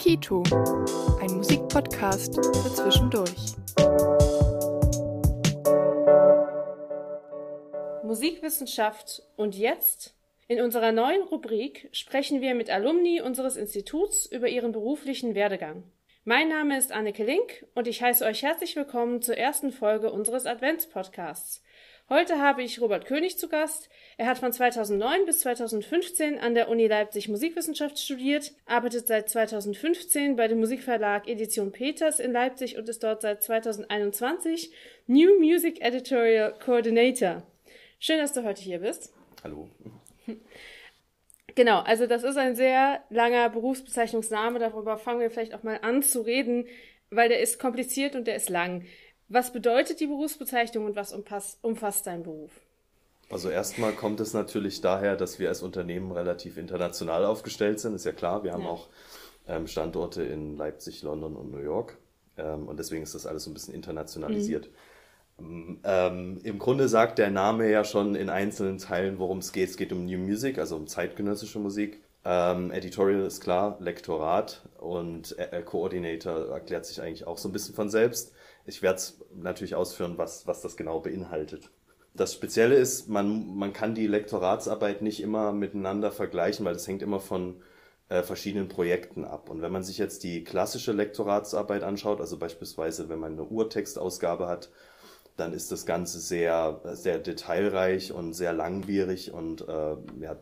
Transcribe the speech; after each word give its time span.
Kito, 0.00 0.42
ein 1.20 1.30
Musikpodcast 1.36 2.34
für 2.34 2.74
zwischendurch. 2.74 3.54
Musikwissenschaft 8.02 9.22
und 9.36 9.56
jetzt? 9.56 10.16
In 10.48 10.60
unserer 10.60 10.90
neuen 10.90 11.22
Rubrik 11.22 11.88
sprechen 11.92 12.40
wir 12.40 12.56
mit 12.56 12.70
Alumni 12.70 13.20
unseres 13.20 13.56
Instituts 13.56 14.26
über 14.26 14.48
ihren 14.48 14.72
beruflichen 14.72 15.36
Werdegang. 15.36 15.84
Mein 16.24 16.48
Name 16.48 16.76
ist 16.76 16.90
Anneke 16.90 17.22
Link 17.22 17.64
und 17.76 17.86
ich 17.86 18.02
heiße 18.02 18.24
euch 18.24 18.42
herzlich 18.42 18.74
willkommen 18.74 19.22
zur 19.22 19.36
ersten 19.36 19.70
Folge 19.70 20.10
unseres 20.10 20.44
Adventspodcasts. 20.44 21.62
Heute 22.08 22.40
habe 22.40 22.62
ich 22.62 22.80
Robert 22.80 23.04
König 23.04 23.36
zu 23.36 23.48
Gast. 23.48 23.88
Er 24.16 24.26
hat 24.26 24.38
von 24.38 24.52
2009 24.52 25.26
bis 25.26 25.40
2015 25.40 26.38
an 26.38 26.54
der 26.54 26.68
Uni 26.68 26.86
Leipzig 26.86 27.28
Musikwissenschaft 27.28 27.98
studiert, 27.98 28.52
arbeitet 28.64 29.08
seit 29.08 29.28
2015 29.28 30.36
bei 30.36 30.46
dem 30.46 30.60
Musikverlag 30.60 31.26
Edition 31.26 31.72
Peters 31.72 32.20
in 32.20 32.30
Leipzig 32.30 32.78
und 32.78 32.88
ist 32.88 33.02
dort 33.02 33.22
seit 33.22 33.42
2021 33.42 34.70
New 35.08 35.40
Music 35.40 35.84
Editorial 35.84 36.54
Coordinator. 36.64 37.42
Schön, 37.98 38.18
dass 38.18 38.32
du 38.32 38.44
heute 38.44 38.62
hier 38.62 38.78
bist. 38.78 39.12
Hallo. 39.42 39.68
Genau, 41.56 41.80
also 41.80 42.06
das 42.06 42.22
ist 42.22 42.36
ein 42.36 42.54
sehr 42.54 43.02
langer 43.10 43.48
Berufsbezeichnungsname. 43.48 44.60
Darüber 44.60 44.96
fangen 44.96 45.20
wir 45.20 45.30
vielleicht 45.30 45.54
auch 45.54 45.64
mal 45.64 45.80
an 45.82 46.02
zu 46.02 46.20
reden, 46.20 46.68
weil 47.10 47.30
der 47.30 47.40
ist 47.40 47.58
kompliziert 47.58 48.14
und 48.14 48.26
der 48.26 48.36
ist 48.36 48.50
lang. 48.50 48.84
Was 49.28 49.52
bedeutet 49.52 50.00
die 50.00 50.06
Berufsbezeichnung 50.06 50.84
und 50.86 50.96
was 50.96 51.12
umfasst, 51.12 51.58
umfasst 51.62 52.06
dein 52.06 52.22
Beruf? 52.22 52.50
Also 53.28 53.48
erstmal 53.50 53.92
kommt 53.92 54.20
es 54.20 54.34
natürlich 54.34 54.80
daher, 54.80 55.16
dass 55.16 55.40
wir 55.40 55.48
als 55.48 55.62
Unternehmen 55.62 56.12
relativ 56.12 56.58
international 56.58 57.24
aufgestellt 57.24 57.80
sind, 57.80 57.94
ist 57.94 58.04
ja 58.04 58.12
klar. 58.12 58.44
Wir 58.44 58.52
haben 58.52 58.62
ja. 58.62 58.68
auch 58.68 58.86
ähm, 59.48 59.66
Standorte 59.66 60.22
in 60.22 60.56
Leipzig, 60.56 61.02
London 61.02 61.34
und 61.34 61.50
New 61.50 61.58
York. 61.58 61.98
Ähm, 62.36 62.68
und 62.68 62.78
deswegen 62.78 63.02
ist 63.02 63.16
das 63.16 63.26
alles 63.26 63.44
so 63.44 63.50
ein 63.50 63.54
bisschen 63.54 63.74
internationalisiert. 63.74 64.66
Mhm. 65.38 65.80
Ähm, 65.84 66.40
Im 66.44 66.58
Grunde 66.58 66.88
sagt 66.88 67.18
der 67.18 67.30
Name 67.30 67.68
ja 67.68 67.84
schon 67.84 68.14
in 68.14 68.30
einzelnen 68.30 68.78
Teilen, 68.78 69.18
worum 69.18 69.38
es 69.38 69.52
geht. 69.52 69.70
Es 69.70 69.76
geht 69.76 69.92
um 69.92 70.06
New 70.06 70.18
Music, 70.18 70.58
also 70.58 70.76
um 70.76 70.86
zeitgenössische 70.86 71.58
Musik. 71.58 72.00
Ähm, 72.24 72.70
Editorial 72.70 73.22
ist 73.22 73.40
klar, 73.40 73.76
Lektorat 73.80 74.62
und 74.78 75.38
äh, 75.38 75.62
Coordinator 75.62 76.48
erklärt 76.50 76.86
sich 76.86 77.02
eigentlich 77.02 77.26
auch 77.26 77.38
so 77.38 77.48
ein 77.48 77.52
bisschen 77.52 77.74
von 77.74 77.90
selbst. 77.90 78.32
Ich 78.66 78.82
werde 78.82 78.96
es 78.96 79.18
natürlich 79.34 79.74
ausführen, 79.74 80.18
was, 80.18 80.46
was 80.46 80.60
das 80.60 80.76
genau 80.76 81.00
beinhaltet. 81.00 81.70
Das 82.14 82.34
Spezielle 82.34 82.76
ist, 82.76 83.08
man, 83.08 83.56
man 83.56 83.72
kann 83.72 83.94
die 83.94 84.06
Lektoratsarbeit 84.06 85.02
nicht 85.02 85.22
immer 85.22 85.52
miteinander 85.52 86.10
vergleichen, 86.10 86.64
weil 86.64 86.72
das 86.72 86.88
hängt 86.88 87.02
immer 87.02 87.20
von 87.20 87.62
äh, 88.08 88.22
verschiedenen 88.22 88.68
Projekten 88.68 89.24
ab. 89.24 89.50
Und 89.50 89.62
wenn 89.62 89.72
man 89.72 89.82
sich 89.82 89.98
jetzt 89.98 90.24
die 90.24 90.42
klassische 90.42 90.92
Lektoratsarbeit 90.92 91.82
anschaut, 91.82 92.20
also 92.20 92.38
beispielsweise 92.38 93.08
wenn 93.08 93.18
man 93.18 93.32
eine 93.32 93.44
Urtextausgabe 93.44 94.48
hat, 94.48 94.70
dann 95.36 95.52
ist 95.52 95.70
das 95.70 95.84
Ganze 95.84 96.18
sehr, 96.18 96.80
sehr 96.94 97.18
detailreich 97.18 98.12
und 98.12 98.32
sehr 98.32 98.52
langwierig 98.52 99.32
und 99.32 99.68
äh, 99.68 99.96
ja, 100.20 100.36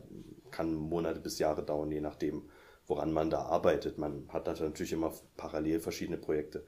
kann 0.53 0.75
Monate 0.75 1.21
bis 1.21 1.41
Jahre 1.41 1.65
dauern, 1.65 1.91
je 1.91 2.01
nachdem, 2.01 2.49
woran 2.87 3.13
man 3.13 3.29
da 3.29 3.43
arbeitet. 3.43 3.99
Man 3.99 4.29
hat 4.29 4.47
natürlich 4.47 4.93
immer 4.93 5.13
parallel 5.37 5.81
verschiedene 5.81 6.19
Projekte. 6.19 6.65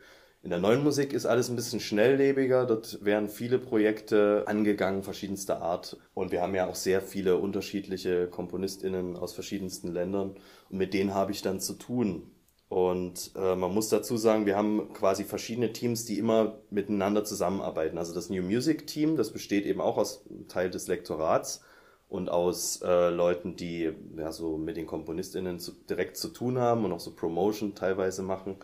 In 0.47 0.51
der 0.51 0.61
neuen 0.61 0.85
Musik 0.85 1.13
ist 1.13 1.27
alles 1.27 1.49
ein 1.49 1.57
bisschen 1.57 1.81
schnelllebiger. 1.81 2.67
Dort 2.67 3.05
werden 3.05 3.29
viele 3.29 3.59
Projekte 3.59 4.45
angegangen, 4.47 5.03
verschiedenster 5.03 5.61
Art. 5.61 5.97
Und 6.15 6.31
wir 6.31 6.41
haben 6.41 6.55
ja 6.55 6.69
auch 6.69 6.77
sehr 6.77 7.03
viele 7.03 7.39
unterschiedliche 7.39 8.29
KomponistInnen 8.29 9.17
aus 9.17 9.33
verschiedensten 9.33 9.89
Ländern. 9.89 10.37
Und 10.71 10.79
mit 10.79 10.95
denen 10.95 11.15
habe 11.15 11.33
ich 11.33 11.43
dann 11.43 11.59
zu 11.59 11.73
tun. 11.73 12.31
Und 12.69 13.33
äh, 13.35 13.57
man 13.57 13.75
muss 13.75 13.89
dazu 13.89 14.17
sagen, 14.17 14.47
wir 14.47 14.55
haben 14.57 14.93
quasi 14.93 15.25
verschiedene 15.25 15.73
Teams, 15.73 16.05
die 16.05 16.17
immer 16.17 16.61
miteinander 16.71 17.25
zusammenarbeiten. 17.25 17.99
Also 17.99 18.15
das 18.15 18.31
New 18.31 18.45
Music 18.45 18.87
Team, 18.87 19.17
das 19.17 19.33
besteht 19.33 19.67
eben 19.67 19.81
auch 19.81 19.97
aus 19.99 20.25
Teil 20.47 20.71
des 20.71 20.87
Lektorats 20.87 21.65
und 22.09 22.29
aus 22.29 22.83
äh, 22.83 23.11
Leuten, 23.11 23.57
die 23.57 23.93
ja 24.17 24.31
so 24.31 24.59
mit 24.59 24.77
den 24.77 24.87
KomponistInnen 24.87 25.59
zu, 25.59 25.73
direkt 25.91 26.17
zu 26.17 26.29
tun 26.29 26.59
haben 26.59 26.85
und 26.85 26.93
auch 26.93 27.01
so 27.01 27.17
Promotion 27.17 27.75
teilweise 27.75 28.23
machen. 28.23 28.59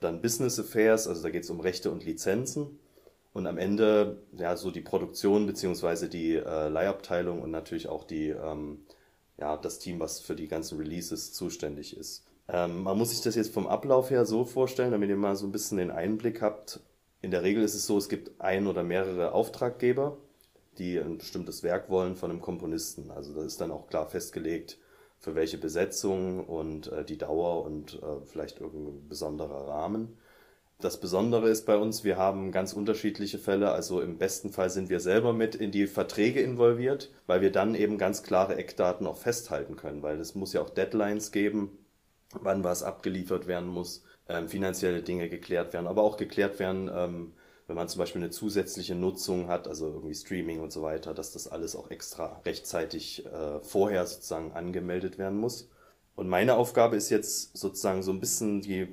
Dann 0.00 0.22
Business 0.22 0.58
Affairs, 0.58 1.06
also 1.06 1.22
da 1.22 1.30
geht 1.30 1.44
es 1.44 1.50
um 1.50 1.60
Rechte 1.60 1.90
und 1.90 2.04
Lizenzen. 2.04 2.78
Und 3.32 3.46
am 3.46 3.58
Ende 3.58 4.22
ja 4.32 4.56
so 4.56 4.70
die 4.70 4.80
Produktion 4.80 5.46
beziehungsweise 5.46 6.08
die 6.08 6.34
äh, 6.34 6.68
Leihabteilung 6.68 7.42
und 7.42 7.50
natürlich 7.50 7.88
auch 7.88 8.04
die 8.04 8.30
ähm, 8.30 8.80
ja 9.38 9.56
das 9.56 9.78
Team, 9.78 10.00
was 10.00 10.20
für 10.20 10.34
die 10.34 10.48
ganzen 10.48 10.78
Releases 10.78 11.32
zuständig 11.32 11.96
ist. 11.96 12.24
Ähm, 12.48 12.82
man 12.82 12.98
muss 12.98 13.10
sich 13.10 13.20
das 13.20 13.36
jetzt 13.36 13.54
vom 13.54 13.66
Ablauf 13.66 14.10
her 14.10 14.24
so 14.24 14.44
vorstellen, 14.44 14.90
damit 14.90 15.08
ihr 15.08 15.16
mal 15.16 15.36
so 15.36 15.46
ein 15.46 15.52
bisschen 15.52 15.78
den 15.78 15.90
Einblick 15.90 16.42
habt. 16.42 16.80
In 17.22 17.30
der 17.30 17.42
Regel 17.42 17.62
ist 17.62 17.74
es 17.74 17.86
so, 17.86 17.98
es 17.98 18.08
gibt 18.08 18.40
ein 18.40 18.66
oder 18.66 18.82
mehrere 18.82 19.32
Auftraggeber, 19.32 20.16
die 20.78 20.98
ein 20.98 21.18
bestimmtes 21.18 21.62
Werk 21.62 21.90
wollen 21.90 22.16
von 22.16 22.30
einem 22.30 22.40
Komponisten. 22.40 23.10
Also 23.10 23.34
das 23.34 23.44
ist 23.44 23.60
dann 23.60 23.70
auch 23.70 23.86
klar 23.86 24.08
festgelegt, 24.08 24.78
für 25.20 25.34
welche 25.34 25.58
Besetzung 25.58 26.44
und 26.44 26.90
äh, 26.90 27.04
die 27.04 27.18
Dauer 27.18 27.64
und 27.64 27.94
äh, 28.02 28.26
vielleicht 28.26 28.60
irgendein 28.60 29.06
besonderer 29.08 29.68
Rahmen. 29.68 30.16
Das 30.80 30.98
Besondere 30.98 31.50
ist 31.50 31.66
bei 31.66 31.76
uns, 31.76 32.04
wir 32.04 32.16
haben 32.16 32.52
ganz 32.52 32.72
unterschiedliche 32.72 33.38
Fälle. 33.38 33.70
Also 33.70 34.00
im 34.00 34.16
besten 34.16 34.50
Fall 34.50 34.70
sind 34.70 34.88
wir 34.88 34.98
selber 34.98 35.34
mit 35.34 35.54
in 35.54 35.70
die 35.70 35.86
Verträge 35.86 36.40
involviert, 36.40 37.10
weil 37.26 37.42
wir 37.42 37.52
dann 37.52 37.74
eben 37.74 37.98
ganz 37.98 38.22
klare 38.22 38.56
Eckdaten 38.56 39.06
auch 39.06 39.18
festhalten 39.18 39.76
können, 39.76 40.02
weil 40.02 40.18
es 40.18 40.34
muss 40.34 40.54
ja 40.54 40.62
auch 40.62 40.70
Deadlines 40.70 41.32
geben, 41.32 41.76
wann 42.32 42.64
was 42.64 42.82
abgeliefert 42.82 43.46
werden 43.46 43.68
muss, 43.68 44.04
ähm, 44.26 44.48
finanzielle 44.48 45.02
Dinge 45.02 45.28
geklärt 45.28 45.74
werden, 45.74 45.86
aber 45.86 46.02
auch 46.02 46.16
geklärt 46.16 46.58
werden, 46.58 46.90
ähm, 46.92 47.32
wenn 47.70 47.76
man 47.76 47.86
zum 47.86 48.00
Beispiel 48.00 48.20
eine 48.20 48.32
zusätzliche 48.32 48.96
Nutzung 48.96 49.46
hat, 49.46 49.68
also 49.68 49.86
irgendwie 49.86 50.16
Streaming 50.16 50.58
und 50.58 50.72
so 50.72 50.82
weiter, 50.82 51.14
dass 51.14 51.30
das 51.30 51.46
alles 51.46 51.76
auch 51.76 51.88
extra 51.92 52.40
rechtzeitig 52.44 53.24
äh, 53.26 53.60
vorher 53.60 54.04
sozusagen 54.06 54.50
angemeldet 54.50 55.18
werden 55.18 55.38
muss. 55.38 55.70
Und 56.16 56.28
meine 56.28 56.56
Aufgabe 56.56 56.96
ist 56.96 57.10
jetzt 57.10 57.56
sozusagen 57.56 58.02
so 58.02 58.10
ein 58.10 58.18
bisschen 58.18 58.60
die, 58.60 58.88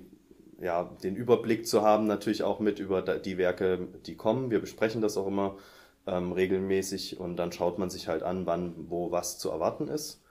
ja, 0.62 0.96
den 1.02 1.16
Überblick 1.16 1.66
zu 1.66 1.82
haben, 1.82 2.06
natürlich 2.06 2.44
auch 2.44 2.60
mit 2.60 2.78
über 2.78 3.02
die 3.02 3.40
Werke, 3.40 3.88
die 4.06 4.16
kommen. 4.16 4.52
Wir 4.52 4.60
besprechen 4.60 5.02
das 5.02 5.18
auch 5.18 5.26
immer 5.26 5.58
ähm, 6.06 6.32
regelmäßig 6.32 7.20
und 7.20 7.36
dann 7.38 7.52
schaut 7.52 7.80
man 7.80 7.90
sich 7.90 8.08
halt 8.08 8.22
an, 8.22 8.46
wann, 8.46 8.76
wo 8.90 9.10
was 9.10 9.40
zu 9.40 9.50
erwarten 9.50 9.88
ist. 9.88 10.22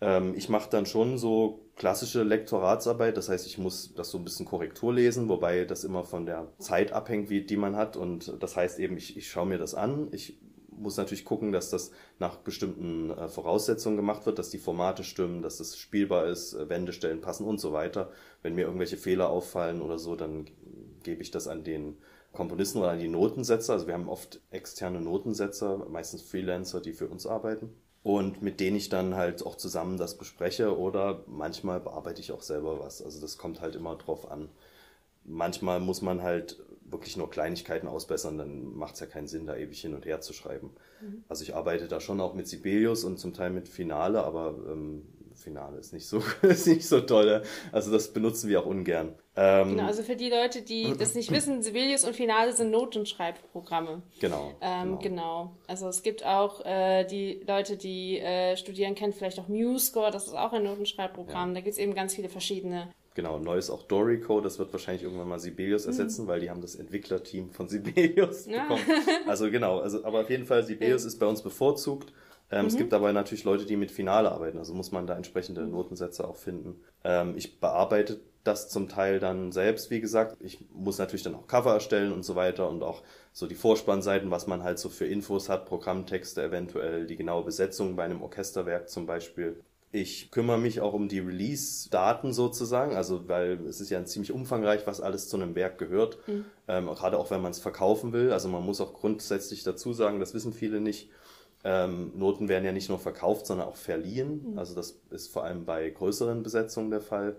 Ähm, 0.00 0.34
ich 0.36 0.48
mache 0.48 0.70
dann 0.70 0.86
schon 0.86 1.18
so 1.18 1.60
klassische 1.76 2.22
Lektoratsarbeit, 2.22 3.16
das 3.16 3.28
heißt, 3.28 3.46
ich 3.46 3.58
muss 3.58 3.94
das 3.94 4.10
so 4.10 4.18
ein 4.18 4.24
bisschen 4.24 4.46
Korrektur 4.46 4.92
lesen, 4.92 5.28
wobei 5.28 5.64
das 5.64 5.84
immer 5.84 6.04
von 6.04 6.26
der 6.26 6.48
Zeit 6.58 6.92
abhängt, 6.92 7.30
wie, 7.30 7.42
die 7.42 7.56
man 7.56 7.76
hat. 7.76 7.96
Und 7.96 8.34
das 8.40 8.56
heißt 8.56 8.78
eben, 8.78 8.96
ich, 8.96 9.16
ich 9.16 9.30
schaue 9.30 9.46
mir 9.46 9.58
das 9.58 9.74
an. 9.74 10.08
Ich 10.12 10.38
muss 10.70 10.96
natürlich 10.96 11.24
gucken, 11.26 11.52
dass 11.52 11.70
das 11.70 11.90
nach 12.18 12.36
bestimmten 12.36 13.10
äh, 13.10 13.28
Voraussetzungen 13.28 13.96
gemacht 13.96 14.24
wird, 14.24 14.38
dass 14.38 14.50
die 14.50 14.58
Formate 14.58 15.04
stimmen, 15.04 15.42
dass 15.42 15.60
es 15.60 15.76
spielbar 15.76 16.26
ist, 16.26 16.54
äh, 16.54 16.68
Wendestellen 16.68 17.20
passen 17.20 17.44
und 17.44 17.60
so 17.60 17.72
weiter. 17.72 18.10
Wenn 18.42 18.54
mir 18.54 18.64
irgendwelche 18.64 18.96
Fehler 18.96 19.28
auffallen 19.28 19.82
oder 19.82 19.98
so, 19.98 20.16
dann 20.16 20.46
gebe 21.02 21.22
ich 21.22 21.30
das 21.30 21.48
an 21.48 21.64
den 21.64 21.98
Komponisten 22.32 22.78
oder 22.78 22.90
an 22.90 22.98
die 22.98 23.08
Notensetzer. 23.08 23.74
Also 23.74 23.86
wir 23.86 23.94
haben 23.94 24.08
oft 24.08 24.40
externe 24.50 25.00
Notensetzer, 25.00 25.86
meistens 25.90 26.22
Freelancer, 26.22 26.80
die 26.80 26.92
für 26.92 27.08
uns 27.08 27.26
arbeiten 27.26 27.74
und 28.02 28.42
mit 28.42 28.60
denen 28.60 28.76
ich 28.76 28.88
dann 28.88 29.14
halt 29.14 29.44
auch 29.44 29.56
zusammen 29.56 29.98
das 29.98 30.16
bespreche 30.16 30.78
oder 30.78 31.22
manchmal 31.26 31.80
bearbeite 31.80 32.20
ich 32.20 32.32
auch 32.32 32.42
selber 32.42 32.80
was. 32.80 33.02
Also 33.02 33.20
das 33.20 33.36
kommt 33.36 33.60
halt 33.60 33.76
immer 33.76 33.96
drauf 33.96 34.30
an. 34.30 34.48
Manchmal 35.24 35.80
muss 35.80 36.00
man 36.00 36.22
halt 36.22 36.62
wirklich 36.84 37.16
nur 37.16 37.30
Kleinigkeiten 37.30 37.86
ausbessern, 37.86 38.38
dann 38.38 38.74
macht 38.74 38.94
es 38.94 39.00
ja 39.00 39.06
keinen 39.06 39.28
Sinn, 39.28 39.46
da 39.46 39.56
ewig 39.56 39.80
hin 39.80 39.94
und 39.94 40.06
her 40.06 40.20
zu 40.20 40.32
schreiben. 40.32 40.70
Mhm. 41.00 41.24
Also 41.28 41.44
ich 41.44 41.54
arbeite 41.54 41.88
da 41.88 42.00
schon 42.00 42.20
auch 42.20 42.34
mit 42.34 42.48
Sibelius 42.48 43.04
und 43.04 43.18
zum 43.18 43.34
Teil 43.34 43.50
mit 43.50 43.68
Finale, 43.68 44.24
aber 44.24 44.54
ähm, 44.66 45.02
Finale 45.40 45.78
ist 45.78 45.92
nicht 45.92 46.06
so, 46.06 46.22
ist 46.42 46.66
nicht 46.66 46.86
so 46.86 47.00
toll. 47.00 47.42
Also 47.72 47.90
das 47.90 48.12
benutzen 48.12 48.48
wir 48.48 48.60
auch 48.60 48.66
ungern. 48.66 49.14
Ähm, 49.36 49.70
genau, 49.70 49.86
also 49.86 50.02
für 50.02 50.16
die 50.16 50.28
Leute, 50.28 50.62
die 50.62 50.94
das 50.98 51.14
nicht 51.14 51.30
wissen, 51.30 51.62
Sibelius 51.62 52.04
und 52.04 52.14
Finale 52.14 52.52
sind 52.52 52.70
Notenschreibprogramme. 52.70 54.02
Genau, 54.20 54.52
ähm, 54.60 54.98
genau. 54.98 54.98
genau. 54.98 55.56
Also 55.66 55.88
es 55.88 56.02
gibt 56.02 56.24
auch 56.24 56.64
äh, 56.64 57.04
die 57.04 57.42
Leute, 57.46 57.76
die 57.76 58.18
äh, 58.18 58.56
studieren, 58.56 58.94
kennen 58.94 59.12
vielleicht 59.12 59.40
auch 59.40 59.48
MuseScore, 59.48 60.10
das 60.10 60.26
ist 60.26 60.34
auch 60.34 60.52
ein 60.52 60.64
Notenschreibprogramm. 60.64 61.50
Ja. 61.50 61.54
Da 61.54 61.60
gibt 61.60 61.72
es 61.72 61.78
eben 61.78 61.94
ganz 61.94 62.14
viele 62.14 62.28
verschiedene 62.28 62.88
Genau, 63.14 63.38
neu 63.38 63.58
ist 63.58 63.70
auch 63.70 63.82
Dorico, 63.82 64.40
das 64.40 64.58
wird 64.60 64.72
wahrscheinlich 64.72 65.02
irgendwann 65.02 65.28
mal 65.28 65.40
Sibelius 65.40 65.84
mhm. 65.84 65.90
ersetzen, 65.90 66.24
mhm. 66.24 66.28
weil 66.28 66.40
die 66.40 66.50
haben 66.50 66.60
das 66.60 66.76
Entwicklerteam 66.76 67.50
von 67.50 67.68
Sibelius 67.68 68.46
ja. 68.46 68.62
bekommen. 68.62 68.84
Also 69.26 69.50
genau, 69.50 69.80
also 69.80 70.04
aber 70.04 70.20
auf 70.20 70.30
jeden 70.30 70.46
Fall 70.46 70.62
Sibelius 70.62 71.02
ja. 71.02 71.08
ist 71.08 71.18
bei 71.18 71.26
uns 71.26 71.42
bevorzugt 71.42 72.12
Ähm, 72.50 72.62
mhm. 72.62 72.66
Es 72.68 72.76
gibt 72.76 72.92
aber 72.92 73.12
natürlich 73.12 73.44
Leute, 73.44 73.64
die 73.64 73.76
mit 73.76 73.90
Finale 73.90 74.32
arbeiten, 74.32 74.58
also 74.58 74.74
muss 74.74 74.92
man 74.92 75.06
da 75.06 75.16
entsprechende 75.16 75.66
Notensätze 75.66 76.26
auch 76.26 76.36
finden. 76.36 76.80
Ähm, 77.04 77.34
ich 77.36 77.60
bearbeite 77.60 78.20
das 78.44 78.68
zum 78.70 78.88
Teil 78.88 79.20
dann 79.20 79.52
selbst, 79.52 79.90
wie 79.90 80.00
gesagt. 80.00 80.36
Ich 80.40 80.58
muss 80.72 80.98
natürlich 80.98 81.22
dann 81.22 81.34
auch 81.34 81.46
Cover 81.46 81.74
erstellen 81.74 82.12
und 82.12 82.24
so 82.24 82.36
weiter 82.36 82.68
und 82.68 82.82
auch 82.82 83.02
so 83.32 83.46
die 83.46 83.54
Vorspannseiten, 83.54 84.30
was 84.30 84.46
man 84.46 84.62
halt 84.62 84.78
so 84.78 84.88
für 84.88 85.06
Infos 85.06 85.48
hat, 85.48 85.66
Programmtexte 85.66 86.42
eventuell, 86.42 87.06
die 87.06 87.16
genaue 87.16 87.44
Besetzung 87.44 87.96
bei 87.96 88.04
einem 88.04 88.22
Orchesterwerk 88.22 88.88
zum 88.88 89.06
Beispiel. 89.06 89.60
Ich 89.92 90.30
kümmere 90.30 90.58
mich 90.58 90.80
auch 90.80 90.92
um 90.92 91.08
die 91.08 91.18
Release-Daten 91.18 92.32
sozusagen, 92.32 92.94
also 92.94 93.28
weil 93.28 93.60
es 93.66 93.80
ist 93.80 93.90
ja 93.90 94.04
ziemlich 94.04 94.30
umfangreich, 94.30 94.86
was 94.86 95.00
alles 95.00 95.28
zu 95.28 95.36
einem 95.36 95.56
Werk 95.56 95.78
gehört, 95.78 96.16
mhm. 96.28 96.44
ähm, 96.68 96.86
gerade 96.86 97.18
auch 97.18 97.30
wenn 97.30 97.42
man 97.42 97.50
es 97.50 97.58
verkaufen 97.58 98.12
will. 98.12 98.32
Also 98.32 98.48
man 98.48 98.64
muss 98.64 98.80
auch 98.80 98.94
grundsätzlich 98.94 99.64
dazu 99.64 99.92
sagen, 99.92 100.20
das 100.20 100.32
wissen 100.32 100.52
viele 100.52 100.80
nicht, 100.80 101.10
ähm, 101.64 102.12
Noten 102.16 102.48
werden 102.48 102.64
ja 102.64 102.72
nicht 102.72 102.88
nur 102.88 102.98
verkauft, 102.98 103.46
sondern 103.46 103.68
auch 103.68 103.76
verliehen. 103.76 104.52
Mhm. 104.52 104.58
Also 104.58 104.74
das 104.74 104.98
ist 105.10 105.32
vor 105.32 105.44
allem 105.44 105.64
bei 105.64 105.88
größeren 105.90 106.42
Besetzungen 106.42 106.90
der 106.90 107.00
Fall. 107.00 107.36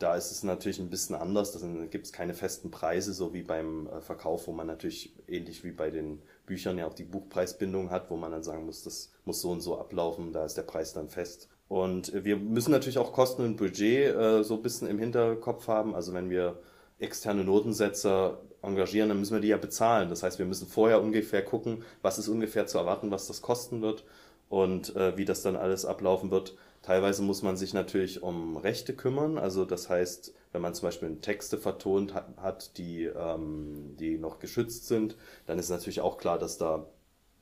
Da 0.00 0.16
ist 0.16 0.32
es 0.32 0.42
natürlich 0.42 0.80
ein 0.80 0.90
bisschen 0.90 1.14
anders. 1.14 1.52
Da 1.52 1.66
gibt 1.86 2.06
es 2.06 2.12
keine 2.12 2.34
festen 2.34 2.70
Preise, 2.72 3.12
so 3.12 3.32
wie 3.32 3.42
beim 3.42 3.86
äh, 3.86 4.00
Verkauf, 4.00 4.48
wo 4.48 4.52
man 4.52 4.66
natürlich 4.66 5.14
ähnlich 5.28 5.62
wie 5.62 5.70
bei 5.70 5.90
den 5.90 6.20
Büchern 6.46 6.78
ja 6.78 6.86
auch 6.86 6.94
die 6.94 7.04
Buchpreisbindung 7.04 7.90
hat, 7.90 8.10
wo 8.10 8.16
man 8.16 8.32
dann 8.32 8.42
sagen 8.42 8.66
muss, 8.66 8.82
das 8.82 9.12
muss 9.24 9.40
so 9.40 9.50
und 9.50 9.60
so 9.60 9.78
ablaufen, 9.78 10.32
da 10.32 10.44
ist 10.44 10.56
der 10.56 10.62
Preis 10.62 10.92
dann 10.92 11.08
fest. 11.08 11.48
Und 11.68 12.12
wir 12.24 12.36
müssen 12.36 12.72
natürlich 12.72 12.98
auch 12.98 13.12
Kosten 13.12 13.42
und 13.42 13.56
Budget 13.56 14.14
äh, 14.14 14.42
so 14.42 14.54
ein 14.54 14.62
bisschen 14.62 14.88
im 14.88 14.98
Hinterkopf 14.98 15.68
haben. 15.68 15.94
Also 15.94 16.12
wenn 16.12 16.28
wir 16.28 16.58
externe 16.98 17.44
Notensetzer 17.44 18.40
engagieren, 18.64 19.08
dann 19.08 19.18
müssen 19.18 19.34
wir 19.34 19.40
die 19.40 19.48
ja 19.48 19.56
bezahlen. 19.56 20.08
Das 20.08 20.22
heißt, 20.22 20.38
wir 20.38 20.46
müssen 20.46 20.68
vorher 20.68 21.02
ungefähr 21.02 21.42
gucken, 21.42 21.84
was 22.02 22.18
ist 22.18 22.28
ungefähr 22.28 22.66
zu 22.66 22.78
erwarten, 22.78 23.10
was 23.10 23.26
das 23.26 23.42
kosten 23.42 23.82
wird 23.82 24.04
und 24.48 24.94
äh, 24.96 25.16
wie 25.16 25.24
das 25.24 25.42
dann 25.42 25.56
alles 25.56 25.84
ablaufen 25.84 26.30
wird. 26.30 26.56
Teilweise 26.82 27.22
muss 27.22 27.42
man 27.42 27.56
sich 27.56 27.72
natürlich 27.72 28.22
um 28.22 28.58
Rechte 28.58 28.94
kümmern. 28.94 29.38
Also 29.38 29.64
das 29.64 29.88
heißt, 29.88 30.34
wenn 30.52 30.60
man 30.60 30.74
zum 30.74 30.88
Beispiel 30.88 31.16
Texte 31.16 31.58
vertont 31.58 32.14
hat, 32.14 32.76
die, 32.76 33.04
ähm, 33.04 33.96
die 33.98 34.18
noch 34.18 34.38
geschützt 34.38 34.86
sind, 34.86 35.16
dann 35.46 35.58
ist 35.58 35.70
natürlich 35.70 36.02
auch 36.02 36.18
klar, 36.18 36.38
dass 36.38 36.58
da 36.58 36.86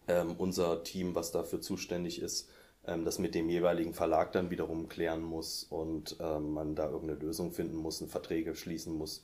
ähm, 0.09 0.37
unser 0.39 0.83
Team, 0.85 1.15
was 1.15 1.33
dafür 1.33 1.61
zuständig 1.61 2.23
ist, 2.23 2.49
ähm, 2.87 3.05
das 3.05 3.19
mit 3.19 3.35
dem 3.35 3.49
jeweiligen 3.49 3.95
Verlag 3.95 4.33
dann 4.33 4.51
wiederum 4.51 4.89
klären 4.89 5.23
muss 5.23 5.65
und 5.65 6.17
ähm, 6.21 6.53
man 6.53 6.75
da 6.75 6.89
irgendeine 6.91 7.21
Lösung 7.21 7.53
finden 7.53 7.77
muss, 7.77 8.01
eine 8.01 8.11
Verträge 8.11 8.55
schließen 8.55 8.95
muss. 8.95 9.23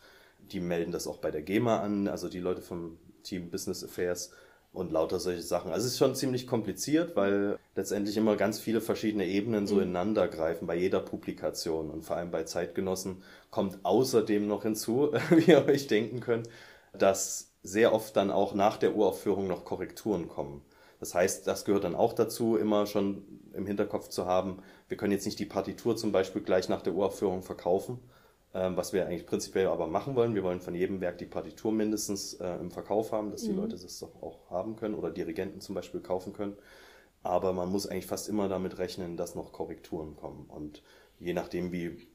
Die 0.52 0.60
melden 0.60 0.92
das 0.92 1.06
auch 1.06 1.18
bei 1.18 1.30
der 1.30 1.42
GEMA 1.42 1.80
an, 1.80 2.08
also 2.08 2.28
die 2.28 2.40
Leute 2.40 2.62
vom 2.62 2.98
Team 3.22 3.50
Business 3.50 3.84
Affairs 3.84 4.30
und 4.72 4.92
lauter 4.92 5.18
solche 5.18 5.42
Sachen. 5.42 5.72
Also 5.72 5.86
es 5.86 5.92
ist 5.92 5.98
schon 5.98 6.14
ziemlich 6.14 6.46
kompliziert, 6.46 7.16
weil 7.16 7.58
letztendlich 7.74 8.16
immer 8.16 8.36
ganz 8.36 8.58
viele 8.58 8.80
verschiedene 8.80 9.26
Ebenen 9.26 9.66
so 9.66 9.76
mhm. 9.76 9.82
ineinander 9.82 10.28
greifen 10.28 10.66
bei 10.66 10.76
jeder 10.76 11.00
Publikation 11.00 11.90
und 11.90 12.04
vor 12.04 12.16
allem 12.16 12.30
bei 12.30 12.44
Zeitgenossen 12.44 13.22
kommt 13.50 13.78
außerdem 13.82 14.46
noch 14.46 14.62
hinzu, 14.62 15.12
wie 15.30 15.50
ihr 15.50 15.66
euch 15.66 15.86
denken 15.86 16.20
könnt, 16.20 16.48
dass 16.96 17.52
sehr 17.62 17.92
oft 17.92 18.16
dann 18.16 18.30
auch 18.30 18.54
nach 18.54 18.76
der 18.76 18.94
Uraufführung 18.94 19.46
noch 19.46 19.64
Korrekturen 19.64 20.28
kommen. 20.28 20.62
Das 21.00 21.14
heißt, 21.14 21.46
das 21.46 21.64
gehört 21.64 21.84
dann 21.84 21.94
auch 21.94 22.12
dazu, 22.12 22.56
immer 22.56 22.86
schon 22.86 23.22
im 23.52 23.66
Hinterkopf 23.66 24.08
zu 24.08 24.26
haben, 24.26 24.62
wir 24.88 24.96
können 24.96 25.12
jetzt 25.12 25.26
nicht 25.26 25.38
die 25.38 25.44
Partitur 25.44 25.96
zum 25.96 26.12
Beispiel 26.12 26.42
gleich 26.42 26.68
nach 26.68 26.82
der 26.82 26.94
Uraufführung 26.94 27.42
verkaufen, 27.42 27.98
was 28.74 28.92
wir 28.92 29.06
eigentlich 29.06 29.26
prinzipiell 29.26 29.68
aber 29.68 29.86
machen 29.86 30.14
wollen. 30.14 30.34
Wir 30.34 30.42
wollen 30.42 30.60
von 30.60 30.74
jedem 30.74 31.00
Werk 31.00 31.18
die 31.18 31.26
Partitur 31.26 31.72
mindestens 31.72 32.34
äh, 32.34 32.56
im 32.56 32.70
Verkauf 32.70 33.12
haben, 33.12 33.30
dass 33.30 33.42
die 33.42 33.50
mhm. 33.50 33.58
Leute 33.58 33.76
das 33.76 33.98
doch 33.98 34.22
auch 34.22 34.50
haben 34.50 34.76
können 34.76 34.94
oder 34.94 35.10
Dirigenten 35.10 35.60
zum 35.60 35.74
Beispiel 35.74 36.00
kaufen 36.00 36.32
können. 36.32 36.56
Aber 37.22 37.52
man 37.52 37.70
muss 37.70 37.86
eigentlich 37.86 38.06
fast 38.06 38.28
immer 38.28 38.48
damit 38.48 38.78
rechnen, 38.78 39.16
dass 39.16 39.34
noch 39.34 39.52
Korrekturen 39.52 40.16
kommen. 40.16 40.46
Und 40.48 40.82
je 41.18 41.32
nachdem, 41.32 41.72
wie 41.72 42.08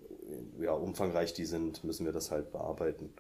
ja, 0.60 0.74
umfangreich 0.74 1.34
die 1.34 1.46
sind, 1.46 1.84
müssen 1.84 2.06
wir 2.06 2.14
das 2.14 2.32
halt 2.32 2.52
bearbeiten. 2.52 3.14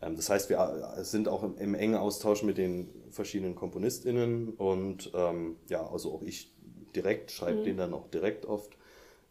Ähm, 0.00 0.16
das 0.16 0.30
heißt, 0.30 0.48
wir 0.48 0.94
äh, 0.96 1.04
sind 1.04 1.28
auch 1.28 1.42
im, 1.42 1.56
im, 1.58 1.74
engen 1.74 1.96
Austausch 1.96 2.42
mit 2.42 2.58
den 2.58 2.88
verschiedenen 3.10 3.54
KomponistInnen 3.54 4.50
und 4.50 5.10
ähm, 5.14 5.56
ja, 5.68 5.86
also 5.86 6.12
auch 6.14 6.22
ich 6.22 6.54
direkt, 6.94 7.30
schreibe 7.30 7.60
mhm. 7.60 7.64
den 7.64 7.76
dann 7.76 7.94
auch 7.94 8.08
direkt 8.08 8.46
oft. 8.46 8.76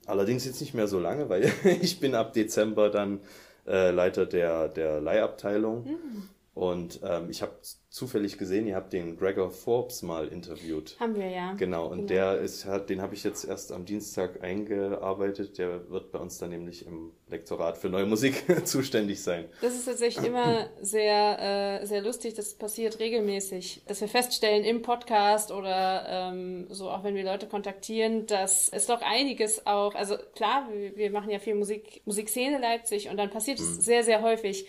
Allerdings 0.06 0.46
jetzt 0.46 0.62
nicht 0.62 0.74
mehr 0.74 0.88
so 0.88 1.00
lange, 1.00 1.30
weil 1.30 1.52
ich 1.82 2.00
bin 2.00 2.16
ab 2.16 2.34
Dezember 2.34 2.90
dann 2.90 3.20
äh, 3.68 3.92
Leiter 3.92 4.26
der, 4.26 4.68
der 4.68 5.02
Leihabteilung. 5.02 5.86
Mhm. 5.86 6.30
Und 6.56 7.02
ähm, 7.04 7.30
ich 7.30 7.42
habe 7.42 7.52
zufällig 7.90 8.38
gesehen, 8.38 8.66
ihr 8.66 8.78
habt 8.78 8.94
den 8.94 9.18
Gregor 9.18 9.52
Forbes 9.52 10.04
mal 10.04 10.30
interviewt. 10.30 10.96
Haben 11.02 11.16
wir 11.16 11.30
ja. 11.30 11.54
Genau, 11.56 11.88
und 11.88 12.08
genau. 12.08 12.08
der 12.08 12.40
ist, 12.40 12.64
hat, 12.64 12.90
den 12.90 13.02
habe 13.02 13.14
ich 13.14 13.26
jetzt 13.26 13.44
erst 13.44 13.74
am 13.74 13.84
Dienstag 13.84 14.42
eingearbeitet. 14.42 15.58
Der 15.58 15.90
wird 15.90 16.14
bei 16.14 16.20
uns 16.20 16.38
dann 16.38 16.52
nämlich 16.52 16.88
im 16.88 17.12
Lektorat 17.28 17.78
für 17.78 17.90
neue 17.90 18.06
Musik 18.06 18.46
zuständig 18.66 19.22
sein. 19.22 19.50
Das 19.60 19.76
ist 19.76 19.84
tatsächlich 19.84 20.26
immer 20.26 20.70
sehr, 20.82 21.82
äh, 21.82 21.86
sehr 21.86 22.02
lustig. 22.02 22.36
Das 22.36 22.54
passiert 22.54 23.00
regelmäßig, 23.00 23.82
dass 23.86 24.00
wir 24.00 24.08
feststellen 24.08 24.64
im 24.64 24.82
Podcast 24.82 25.52
oder 25.52 26.06
ähm, 26.08 26.68
so 26.70 26.90
auch 26.90 27.04
wenn 27.04 27.16
wir 27.16 27.26
Leute 27.26 27.48
kontaktieren, 27.48 28.28
dass 28.28 28.70
es 28.70 28.86
doch 28.86 29.02
einiges 29.02 29.68
auch, 29.68 29.94
also 29.94 30.16
klar, 30.36 30.70
wir, 30.72 30.96
wir 30.96 31.12
machen 31.12 31.32
ja 31.32 31.40
viel 31.40 31.56
Musik, 31.56 32.02
Musikszene 32.06 32.60
Leipzig 32.60 33.10
und 33.10 33.18
dann 33.18 33.30
passiert 33.30 33.60
es 33.60 33.76
mhm. 33.76 33.82
sehr, 33.82 34.04
sehr 34.04 34.22
häufig 34.22 34.66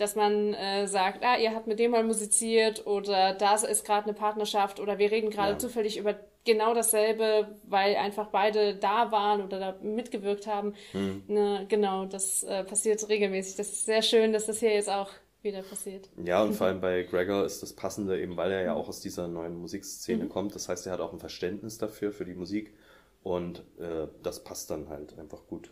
dass 0.00 0.16
man 0.16 0.54
äh, 0.54 0.86
sagt, 0.86 1.24
ah, 1.24 1.36
ihr 1.36 1.54
habt 1.54 1.66
mit 1.66 1.78
dem 1.78 1.90
mal 1.90 2.04
musiziert 2.04 2.86
oder 2.86 3.34
da 3.34 3.54
ist 3.54 3.84
gerade 3.84 4.04
eine 4.04 4.14
Partnerschaft 4.14 4.80
oder 4.80 4.98
wir 4.98 5.10
reden 5.10 5.30
gerade 5.30 5.52
ja. 5.52 5.58
zufällig 5.58 5.98
über 5.98 6.16
genau 6.44 6.74
dasselbe, 6.74 7.58
weil 7.64 7.96
einfach 7.96 8.28
beide 8.28 8.74
da 8.74 9.12
waren 9.12 9.42
oder 9.42 9.58
da 9.58 9.78
mitgewirkt 9.82 10.46
haben. 10.46 10.74
Mhm. 10.92 11.24
Ne, 11.28 11.66
genau, 11.68 12.06
das 12.06 12.42
äh, 12.44 12.64
passiert 12.64 13.06
regelmäßig. 13.08 13.56
Das 13.56 13.70
ist 13.70 13.86
sehr 13.86 14.02
schön, 14.02 14.32
dass 14.32 14.46
das 14.46 14.60
hier 14.60 14.72
jetzt 14.72 14.90
auch 14.90 15.10
wieder 15.42 15.62
passiert. 15.62 16.08
Ja, 16.24 16.42
und 16.42 16.54
vor 16.56 16.68
allem 16.68 16.80
bei 16.80 17.02
Gregor 17.02 17.44
ist 17.44 17.62
das 17.62 17.74
Passende 17.74 18.20
eben, 18.20 18.36
weil 18.36 18.50
er 18.52 18.62
ja 18.62 18.74
auch 18.74 18.88
aus 18.88 19.00
dieser 19.00 19.28
neuen 19.28 19.56
Musikszene 19.56 20.24
mhm. 20.24 20.28
kommt. 20.30 20.54
Das 20.54 20.68
heißt, 20.68 20.86
er 20.86 20.94
hat 20.94 21.00
auch 21.00 21.12
ein 21.12 21.20
Verständnis 21.20 21.78
dafür, 21.78 22.12
für 22.12 22.24
die 22.24 22.34
Musik. 22.34 22.74
Und 23.22 23.60
äh, 23.78 24.06
das 24.22 24.44
passt 24.44 24.70
dann 24.70 24.88
halt 24.88 25.18
einfach 25.18 25.46
gut. 25.46 25.70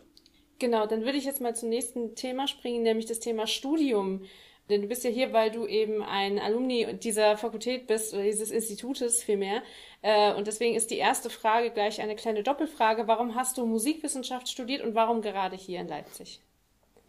Genau, 0.59 0.85
dann 0.85 1.05
würde 1.05 1.17
ich 1.17 1.25
jetzt 1.25 1.41
mal 1.41 1.55
zum 1.55 1.69
nächsten 1.69 2.15
Thema 2.15 2.47
springen, 2.47 2.83
nämlich 2.83 3.05
das 3.05 3.19
Thema 3.19 3.47
Studium. 3.47 4.25
Denn 4.69 4.83
du 4.83 4.87
bist 4.87 5.03
ja 5.03 5.09
hier, 5.09 5.33
weil 5.33 5.49
du 5.49 5.65
eben 5.65 6.03
ein 6.03 6.37
Alumni 6.37 6.85
dieser 7.01 7.37
Fakultät 7.37 7.87
bist 7.87 8.13
oder 8.13 8.23
dieses 8.23 8.51
Institutes 8.51 9.23
vielmehr. 9.23 9.63
Äh, 10.03 10.33
und 10.35 10.45
deswegen 10.45 10.75
ist 10.75 10.91
die 10.91 10.97
erste 10.97 11.29
Frage 11.31 11.71
gleich 11.71 12.01
eine 12.01 12.15
kleine 12.15 12.43
Doppelfrage. 12.43 13.07
Warum 13.07 13.33
hast 13.33 13.57
du 13.57 13.65
Musikwissenschaft 13.65 14.47
studiert 14.47 14.83
und 14.83 14.93
warum 14.93 15.21
gerade 15.21 15.55
hier 15.55 15.79
in 15.79 15.87
Leipzig? 15.87 16.39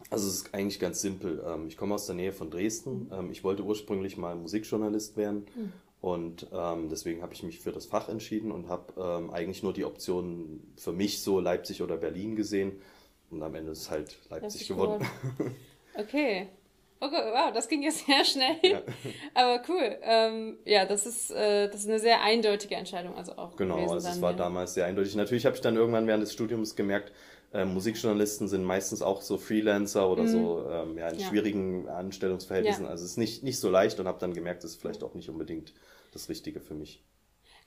Also 0.08 0.28
es 0.28 0.36
ist 0.36 0.54
eigentlich 0.54 0.80
ganz 0.80 1.02
simpel. 1.02 1.44
Ähm, 1.46 1.66
ich 1.68 1.76
komme 1.76 1.94
aus 1.94 2.06
der 2.06 2.14
Nähe 2.14 2.32
von 2.32 2.50
Dresden. 2.50 3.08
Mhm. 3.08 3.12
Ähm, 3.12 3.30
ich 3.30 3.44
wollte 3.44 3.62
ursprünglich 3.62 4.16
mal 4.16 4.36
Musikjournalist 4.36 5.18
werden. 5.18 5.46
Mhm. 5.54 5.72
Und 6.00 6.46
ähm, 6.52 6.88
deswegen 6.88 7.20
habe 7.20 7.34
ich 7.34 7.42
mich 7.42 7.60
für 7.60 7.72
das 7.72 7.84
Fach 7.84 8.08
entschieden 8.08 8.52
und 8.52 8.68
habe 8.68 8.94
ähm, 8.96 9.30
eigentlich 9.30 9.62
nur 9.62 9.74
die 9.74 9.84
Option 9.84 10.62
für 10.76 10.92
mich 10.92 11.20
so 11.20 11.40
Leipzig 11.40 11.82
oder 11.82 11.98
Berlin 11.98 12.36
gesehen. 12.36 12.80
Und 13.30 13.42
am 13.42 13.54
Ende 13.54 13.72
ist 13.72 13.90
halt 13.90 14.16
Leipzig 14.28 14.68
gewonnen. 14.68 15.06
okay. 15.96 16.48
Okay, 17.02 17.16
wow, 17.32 17.50
das 17.52 17.66
ging 17.66 17.82
jetzt 17.82 18.04
sehr 18.04 18.24
schnell. 18.26 18.56
Ja. 18.62 18.82
Aber 19.34 19.62
cool. 19.68 19.96
Ähm, 20.02 20.58
ja, 20.66 20.84
das 20.84 21.06
ist, 21.06 21.30
äh, 21.30 21.68
das 21.68 21.80
ist 21.80 21.88
eine 21.88 21.98
sehr 21.98 22.22
eindeutige 22.22 22.74
Entscheidung, 22.74 23.14
also 23.14 23.32
auch. 23.38 23.56
Genau, 23.56 23.76
gewesen 23.76 23.94
also 23.94 24.08
es 24.08 24.20
war 24.20 24.32
ja. 24.32 24.36
damals 24.36 24.74
sehr 24.74 24.84
eindeutig. 24.84 25.16
Natürlich 25.16 25.46
habe 25.46 25.56
ich 25.56 25.62
dann 25.62 25.76
irgendwann 25.76 26.06
während 26.06 26.22
des 26.22 26.34
Studiums 26.34 26.76
gemerkt, 26.76 27.10
äh, 27.52 27.64
Musikjournalisten 27.64 28.48
sind 28.48 28.64
meistens 28.64 29.00
auch 29.00 29.22
so 29.22 29.38
Freelancer 29.38 30.10
oder 30.10 30.24
mhm. 30.24 30.28
so 30.28 30.66
ähm, 30.70 30.98
ja, 30.98 31.08
in 31.08 31.18
ja. 31.18 31.26
schwierigen 31.26 31.88
Anstellungsverhältnissen. 31.88 32.84
Also 32.86 33.04
es 33.04 33.12
ist 33.12 33.16
nicht, 33.16 33.42
nicht 33.42 33.58
so 33.58 33.70
leicht 33.70 33.98
und 33.98 34.06
habe 34.06 34.20
dann 34.20 34.34
gemerkt, 34.34 34.62
das 34.62 34.72
ist 34.72 34.80
vielleicht 34.80 35.02
auch 35.02 35.14
nicht 35.14 35.30
unbedingt 35.30 35.72
das 36.12 36.28
Richtige 36.28 36.60
für 36.60 36.74
mich. 36.74 37.02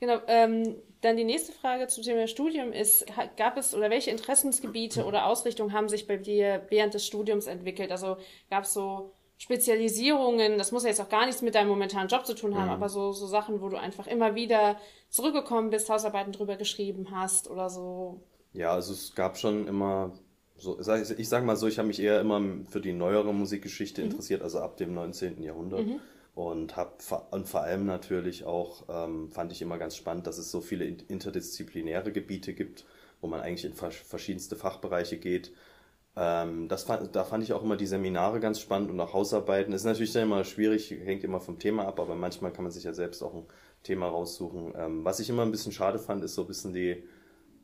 Genau, 0.03 0.19
ähm, 0.27 0.75
dann 0.99 1.15
die 1.15 1.23
nächste 1.23 1.53
Frage 1.53 1.87
zum 1.87 2.03
Thema 2.03 2.27
Studium 2.27 2.73
ist, 2.73 3.05
gab 3.37 3.55
es 3.55 3.73
oder 3.73 3.89
welche 3.89 4.11
Interessensgebiete 4.11 5.05
oder 5.05 5.27
Ausrichtungen 5.27 5.71
haben 5.71 5.87
sich 5.87 6.07
bei 6.07 6.17
dir 6.17 6.65
während 6.67 6.93
des 6.93 7.07
Studiums 7.07 7.47
entwickelt? 7.47 7.89
Also 7.89 8.17
gab 8.49 8.65
es 8.65 8.73
so 8.73 9.13
Spezialisierungen, 9.37 10.57
das 10.57 10.73
muss 10.73 10.83
ja 10.83 10.89
jetzt 10.89 10.99
auch 10.99 11.07
gar 11.07 11.25
nichts 11.25 11.41
mit 11.41 11.55
deinem 11.55 11.69
momentanen 11.69 12.09
Job 12.09 12.25
zu 12.25 12.35
tun 12.35 12.55
haben, 12.55 12.65
mhm. 12.65 12.73
aber 12.73 12.89
so, 12.89 13.13
so 13.13 13.27
Sachen, 13.27 13.61
wo 13.61 13.69
du 13.69 13.77
einfach 13.77 14.05
immer 14.07 14.35
wieder 14.35 14.77
zurückgekommen 15.07 15.69
bist, 15.69 15.89
Hausarbeiten 15.89 16.33
drüber 16.33 16.57
geschrieben 16.57 17.11
hast 17.11 17.49
oder 17.49 17.69
so? 17.69 18.25
Ja, 18.51 18.73
also 18.73 18.91
es 18.91 19.15
gab 19.15 19.37
schon 19.37 19.67
immer 19.69 20.11
so, 20.57 20.77
ich 21.17 21.29
sag 21.29 21.45
mal 21.45 21.55
so, 21.55 21.67
ich 21.67 21.77
habe 21.77 21.87
mich 21.87 22.01
eher 22.01 22.19
immer 22.19 22.41
für 22.67 22.81
die 22.81 22.91
neuere 22.91 23.33
Musikgeschichte 23.33 24.01
mhm. 24.01 24.11
interessiert, 24.11 24.41
also 24.41 24.59
ab 24.59 24.75
dem 24.75 24.93
19. 24.93 25.41
Jahrhundert. 25.41 25.87
Mhm 25.87 26.01
und 26.35 26.75
habe 26.75 26.91
und 27.31 27.47
vor 27.47 27.61
allem 27.61 27.85
natürlich 27.85 28.45
auch 28.45 28.85
ähm, 28.89 29.31
fand 29.31 29.51
ich 29.51 29.61
immer 29.61 29.77
ganz 29.77 29.95
spannend, 29.95 30.27
dass 30.27 30.37
es 30.37 30.49
so 30.49 30.61
viele 30.61 30.85
interdisziplinäre 30.85 32.11
Gebiete 32.11 32.53
gibt, 32.53 32.85
wo 33.21 33.27
man 33.27 33.41
eigentlich 33.41 33.65
in 33.65 33.73
verschiedenste 33.73 34.55
Fachbereiche 34.55 35.17
geht. 35.17 35.51
Ähm, 36.15 36.67
das 36.67 36.83
fand, 36.83 37.15
da 37.15 37.23
fand 37.23 37.43
ich 37.43 37.53
auch 37.53 37.63
immer 37.63 37.77
die 37.77 37.87
Seminare 37.87 38.39
ganz 38.39 38.59
spannend 38.59 38.91
und 38.91 38.99
auch 38.99 39.13
Hausarbeiten. 39.13 39.73
Ist 39.73 39.83
natürlich 39.83 40.13
dann 40.13 40.23
immer 40.23 40.43
schwierig, 40.43 40.91
hängt 40.91 41.23
immer 41.23 41.39
vom 41.39 41.57
Thema 41.59 41.87
ab, 41.87 41.99
aber 41.99 42.15
manchmal 42.15 42.51
kann 42.51 42.63
man 42.63 42.71
sich 42.71 42.83
ja 42.83 42.93
selbst 42.93 43.21
auch 43.23 43.33
ein 43.33 43.45
Thema 43.83 44.07
raussuchen. 44.07 44.73
Ähm, 44.75 45.05
was 45.05 45.19
ich 45.19 45.29
immer 45.29 45.43
ein 45.43 45.51
bisschen 45.51 45.71
schade 45.71 45.99
fand, 45.99 46.23
ist 46.23 46.33
so 46.35 46.41
ein 46.41 46.47
bisschen 46.47 46.73
die, 46.73 47.03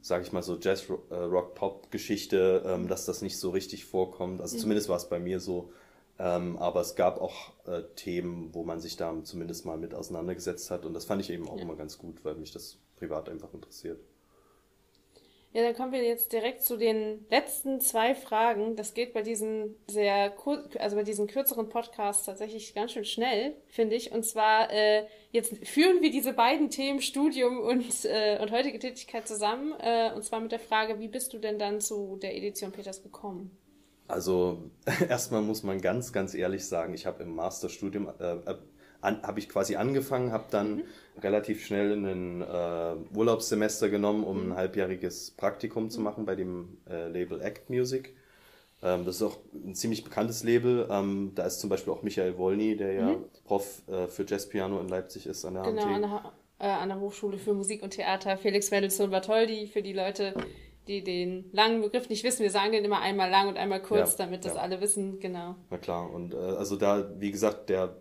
sag 0.01 0.21
ich 0.21 0.31
mal 0.31 0.43
so 0.43 0.59
Jazz-Rock-Pop-Geschichte, 0.59 2.63
ähm, 2.65 2.87
dass 2.87 3.05
das 3.05 3.23
nicht 3.23 3.39
so 3.39 3.49
richtig 3.49 3.85
vorkommt. 3.85 4.41
Also 4.41 4.57
mhm. 4.57 4.61
zumindest 4.61 4.89
war 4.89 4.97
es 4.97 5.09
bei 5.09 5.19
mir 5.19 5.39
so. 5.39 5.71
Ähm, 6.19 6.57
aber 6.57 6.81
es 6.81 6.95
gab 6.95 7.21
auch 7.21 7.53
äh, 7.65 7.83
Themen, 7.95 8.53
wo 8.53 8.63
man 8.63 8.79
sich 8.81 8.97
da 8.97 9.15
zumindest 9.23 9.65
mal 9.65 9.77
mit 9.77 9.93
auseinandergesetzt 9.95 10.69
hat. 10.69 10.85
Und 10.85 10.93
das 10.93 11.05
fand 11.05 11.21
ich 11.21 11.29
eben 11.29 11.47
auch 11.47 11.55
ja. 11.57 11.63
immer 11.63 11.75
ganz 11.75 11.97
gut, 11.97 12.25
weil 12.25 12.35
mich 12.35 12.51
das 12.51 12.77
privat 12.97 13.29
einfach 13.29 13.53
interessiert. 13.53 13.99
Ja, 15.51 15.63
dann 15.63 15.73
kommen 15.73 15.93
wir 15.93 16.03
jetzt 16.03 16.31
direkt 16.31 16.61
zu 16.61 16.77
den 16.77 17.25
letzten 17.31 17.81
zwei 17.81 18.13
Fragen. 18.13 18.75
Das 18.75 18.93
geht 18.93 19.13
bei 19.13 19.23
diesen 19.23 19.75
sehr 19.87 20.29
kur 20.29 20.63
also 20.77 20.95
bei 20.95 21.03
diesen 21.03 21.25
kürzeren 21.25 21.69
Podcasts 21.69 22.25
tatsächlich 22.25 22.75
ganz 22.75 22.91
schön 22.91 23.05
schnell, 23.05 23.55
finde 23.67 23.95
ich. 23.95 24.11
Und 24.11 24.23
zwar 24.23 24.71
äh, 24.71 25.07
jetzt 25.31 25.55
führen 25.65 26.03
wir 26.03 26.11
diese 26.11 26.33
beiden 26.33 26.69
Themen 26.69 27.01
Studium 27.01 27.61
und 27.61 28.05
äh, 28.05 28.37
und 28.39 28.51
heutige 28.51 28.77
Tätigkeit 28.77 29.27
zusammen. 29.27 29.73
Äh, 29.79 30.11
und 30.13 30.23
zwar 30.23 30.39
mit 30.39 30.51
der 30.51 30.59
Frage, 30.59 30.99
wie 30.99 31.07
bist 31.07 31.33
du 31.33 31.39
denn 31.39 31.57
dann 31.57 31.81
zu 31.81 32.17
der 32.21 32.35
Edition 32.35 32.71
Peters 32.71 33.01
gekommen? 33.01 33.57
Also 34.09 34.71
erstmal 35.09 35.41
muss 35.41 35.63
man 35.63 35.79
ganz, 35.79 36.11
ganz 36.11 36.33
ehrlich 36.33 36.65
sagen, 36.65 36.93
ich 36.93 37.05
habe 37.05 37.23
im 37.23 37.35
Masterstudium 37.35 38.09
äh, 38.19 38.35
äh 38.51 38.55
habe 39.01 39.39
ich 39.39 39.47
quasi 39.47 39.77
angefangen, 39.77 40.33
habe 40.33 40.47
dann 40.51 40.75
mhm. 40.75 40.83
relativ 41.21 41.65
schnell 41.65 41.93
ein 41.93 42.41
äh, 42.41 43.17
Urlaubssemester 43.17 43.87
genommen, 43.87 44.25
um 44.25 44.47
mhm. 44.47 44.51
ein 44.51 44.57
halbjähriges 44.57 45.31
Praktikum 45.31 45.89
zu 45.89 46.01
machen 46.01 46.25
bei 46.25 46.35
dem 46.35 46.79
äh, 46.89 47.07
Label 47.07 47.39
Act 47.39 47.69
Music. 47.69 48.13
Ähm, 48.81 49.05
das 49.05 49.17
ist 49.17 49.21
auch 49.21 49.37
ein 49.53 49.73
ziemlich 49.73 50.03
bekanntes 50.03 50.43
Label. 50.43 50.87
Ähm, 50.91 51.31
da 51.33 51.45
ist 51.45 51.59
zum 51.59 51.69
Beispiel 51.69 51.93
auch 51.93 52.01
Michael 52.01 52.37
Wolny, 52.37 52.75
der 52.75 52.93
ja 52.93 53.05
mhm. 53.05 53.25
Prof 53.45 53.83
äh, 53.87 54.07
für 54.07 54.25
Jazzpiano 54.27 54.81
in 54.81 54.89
Leipzig 54.89 55.27
ist 55.27 55.45
an 55.45 55.53
der 55.53 55.63
genau, 55.63 55.83
HMT. 55.83 55.95
An 55.95 56.01
der, 56.01 56.33
äh, 56.59 56.67
an 56.67 56.89
der 56.89 56.99
Hochschule 56.99 57.37
für 57.37 57.53
Musik 57.53 57.83
und 57.83 57.91
Theater. 57.91 58.37
Felix 58.37 58.69
Mendelssohn 58.71 59.11
Bartholdy, 59.11 59.67
für 59.67 59.81
die 59.81 59.93
Leute, 59.93 60.33
die 60.89 61.03
den 61.03 61.45
langen 61.53 61.81
Begriff 61.81 62.09
nicht 62.09 62.23
wissen. 62.23 62.41
Wir 62.41 62.51
sagen 62.51 62.71
den 62.71 62.83
immer 62.83 62.99
einmal 62.99 63.29
lang 63.29 63.47
und 63.47 63.57
einmal 63.57 63.81
kurz, 63.81 64.17
ja, 64.17 64.25
damit 64.25 64.43
das 64.43 64.55
ja. 64.55 64.61
alle 64.61 64.81
wissen. 64.81 65.19
Genau. 65.19 65.55
Na 65.69 65.77
klar. 65.77 66.11
Und 66.11 66.33
äh, 66.33 66.37
also 66.37 66.75
da, 66.75 67.09
wie 67.17 67.31
gesagt, 67.31 67.69
der 67.69 67.95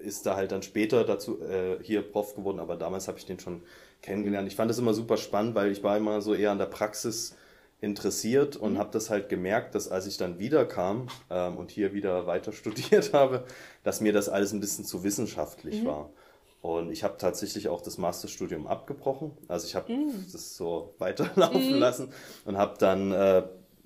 ist 0.00 0.26
da 0.26 0.36
halt 0.36 0.52
dann 0.52 0.62
später 0.62 1.04
dazu 1.04 1.40
äh, 1.42 1.78
hier 1.82 2.02
Prof 2.02 2.36
geworden, 2.36 2.60
aber 2.60 2.76
damals 2.76 3.08
habe 3.08 3.18
ich 3.18 3.24
den 3.24 3.40
schon 3.40 3.62
kennengelernt. 4.02 4.46
Ich 4.46 4.54
fand 4.54 4.70
das 4.70 4.78
immer 4.78 4.94
super 4.94 5.16
spannend, 5.16 5.54
weil 5.54 5.72
ich 5.72 5.82
war 5.82 5.96
immer 5.96 6.20
so 6.20 6.34
eher 6.34 6.52
an 6.52 6.58
der 6.58 6.66
Praxis 6.66 7.34
interessiert 7.80 8.56
und 8.56 8.74
mhm. 8.74 8.78
habe 8.78 8.90
das 8.92 9.10
halt 9.10 9.28
gemerkt, 9.28 9.74
dass 9.74 9.88
als 9.88 10.06
ich 10.06 10.18
dann 10.18 10.38
wiederkam 10.38 11.08
ähm, 11.30 11.56
und 11.56 11.70
hier 11.70 11.94
wieder 11.94 12.26
weiter 12.26 12.52
studiert 12.52 13.14
habe, 13.14 13.44
dass 13.82 14.00
mir 14.00 14.12
das 14.12 14.28
alles 14.28 14.52
ein 14.52 14.60
bisschen 14.60 14.84
zu 14.84 15.02
wissenschaftlich 15.02 15.82
mhm. 15.82 15.86
war. 15.86 16.10
Und 16.66 16.90
ich 16.90 17.04
habe 17.04 17.16
tatsächlich 17.16 17.68
auch 17.68 17.80
das 17.80 17.96
Masterstudium 17.96 18.66
abgebrochen. 18.66 19.30
Also 19.46 19.68
ich 19.68 19.76
habe 19.76 19.92
mhm. 19.92 20.26
das 20.32 20.56
so 20.56 20.94
weiterlaufen 20.98 21.74
mhm. 21.74 21.78
lassen 21.78 22.12
und 22.44 22.58
habe 22.58 22.74
dann 22.78 23.12
äh, 23.12 23.44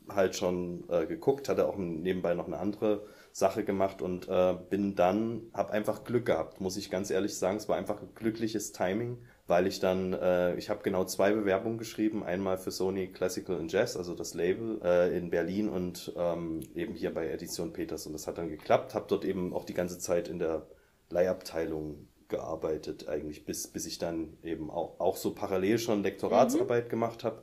halt 0.09 0.35
schon 0.35 0.85
äh, 0.89 1.05
geguckt, 1.05 1.51
hatte 1.51 1.69
auch 1.69 1.77
nebenbei 1.77 2.33
noch 2.33 2.47
eine 2.47 2.57
andere 2.57 3.05
Sache 3.33 3.65
gemacht 3.65 4.01
und 4.01 4.29
äh, 4.29 4.57
bin 4.71 4.97
dann, 4.97 5.43
habe 5.53 5.73
einfach 5.73 6.05
Glück 6.05 6.25
gehabt, 6.25 6.63
muss 6.63 6.79
ich 6.79 6.91
ganz 6.91 7.11
ehrlich 7.11 7.37
sagen. 7.37 7.59
Es 7.59 7.69
war 7.69 7.77
einfach 7.77 8.01
ein 8.01 8.15
glückliches 8.15 8.73
Timing, 8.73 9.19
weil 9.47 9.67
ich 9.67 9.79
dann, 9.79 10.15
äh, 10.15 10.57
ich 10.57 10.71
habe 10.71 10.81
genau 10.83 11.05
zwei 11.05 11.33
Bewerbungen 11.33 11.77
geschrieben, 11.77 12.25
einmal 12.25 12.57
für 12.57 12.71
Sony 12.71 13.09
Classical 13.09 13.59
and 13.59 13.71
Jazz, 13.71 13.97
also 13.99 14.15
das 14.15 14.33
Label 14.33 14.81
äh, 14.83 15.17
in 15.17 15.29
Berlin 15.29 15.69
und 15.69 16.15
ähm, 16.17 16.61
eben 16.75 16.95
hier 16.95 17.13
bei 17.13 17.29
Edition 17.29 17.75
Peters 17.75 18.07
und 18.07 18.15
das 18.15 18.27
hat 18.27 18.39
dann 18.39 18.49
geklappt, 18.49 18.95
habe 18.95 19.05
dort 19.07 19.27
eben 19.27 19.53
auch 19.53 19.65
die 19.65 19.75
ganze 19.75 19.99
Zeit 19.99 20.29
in 20.29 20.39
der 20.39 20.67
Leihabteilung 21.11 22.09
gearbeitet 22.31 23.09
eigentlich, 23.09 23.45
bis, 23.45 23.69
bis 23.69 23.87
ich 23.87 23.99
dann 23.99 24.39
eben 24.43 24.71
auch, 24.71 24.99
auch 24.99 25.17
so 25.17 25.35
parallel 25.35 25.79
schon 25.79 26.03
Lektoratsarbeit 26.03 26.87
mhm. 26.87 26.91
gemacht 26.91 27.25
habe 27.25 27.43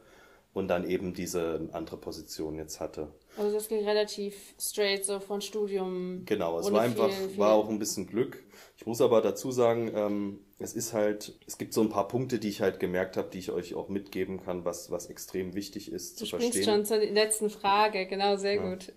und 0.58 0.68
dann 0.70 0.90
eben 0.90 1.14
diese 1.14 1.70
andere 1.72 1.98
Position 1.98 2.58
jetzt 2.58 2.80
hatte. 2.80 3.10
Also 3.38 3.54
das 3.54 3.68
ging 3.68 3.86
relativ 3.86 4.56
straight 4.60 5.06
so 5.06 5.20
von 5.20 5.42
Studium. 5.42 6.24
Genau, 6.26 6.58
es 6.60 6.72
war 6.72 6.82
einfach, 6.82 7.12
viel, 7.12 7.30
viel. 7.30 7.38
war 7.38 7.54
auch 7.54 7.70
ein 7.70 7.78
bisschen 7.78 8.08
Glück. 8.08 8.44
Ich 8.76 8.88
muss 8.88 9.00
aber 9.00 9.22
dazu 9.22 9.52
sagen, 9.52 9.92
ähm, 9.94 10.40
es 10.58 10.74
ist 10.74 10.94
halt, 10.94 11.38
es 11.46 11.60
gibt 11.60 11.74
so 11.74 11.82
ein 11.82 11.90
paar 11.90 12.08
Punkte, 12.08 12.40
die 12.40 12.50
ich 12.50 12.62
halt 12.62 12.80
gemerkt 12.80 13.18
habe, 13.18 13.30
die 13.32 13.38
ich 13.38 13.52
euch 13.52 13.76
auch 13.76 13.90
mitgeben 13.90 14.44
kann, 14.44 14.66
was, 14.66 14.90
was 14.90 15.06
extrem 15.08 15.54
wichtig 15.54 15.92
ist 15.92 16.20
du 16.20 16.26
zu 16.26 16.32
verstehen. 16.32 16.64
schon 16.64 16.86
zur 16.86 16.98
letzten 16.98 17.52
Frage, 17.52 18.08
genau, 18.08 18.38
sehr 18.38 18.56
ja. 18.56 18.70
gut. 18.70 18.94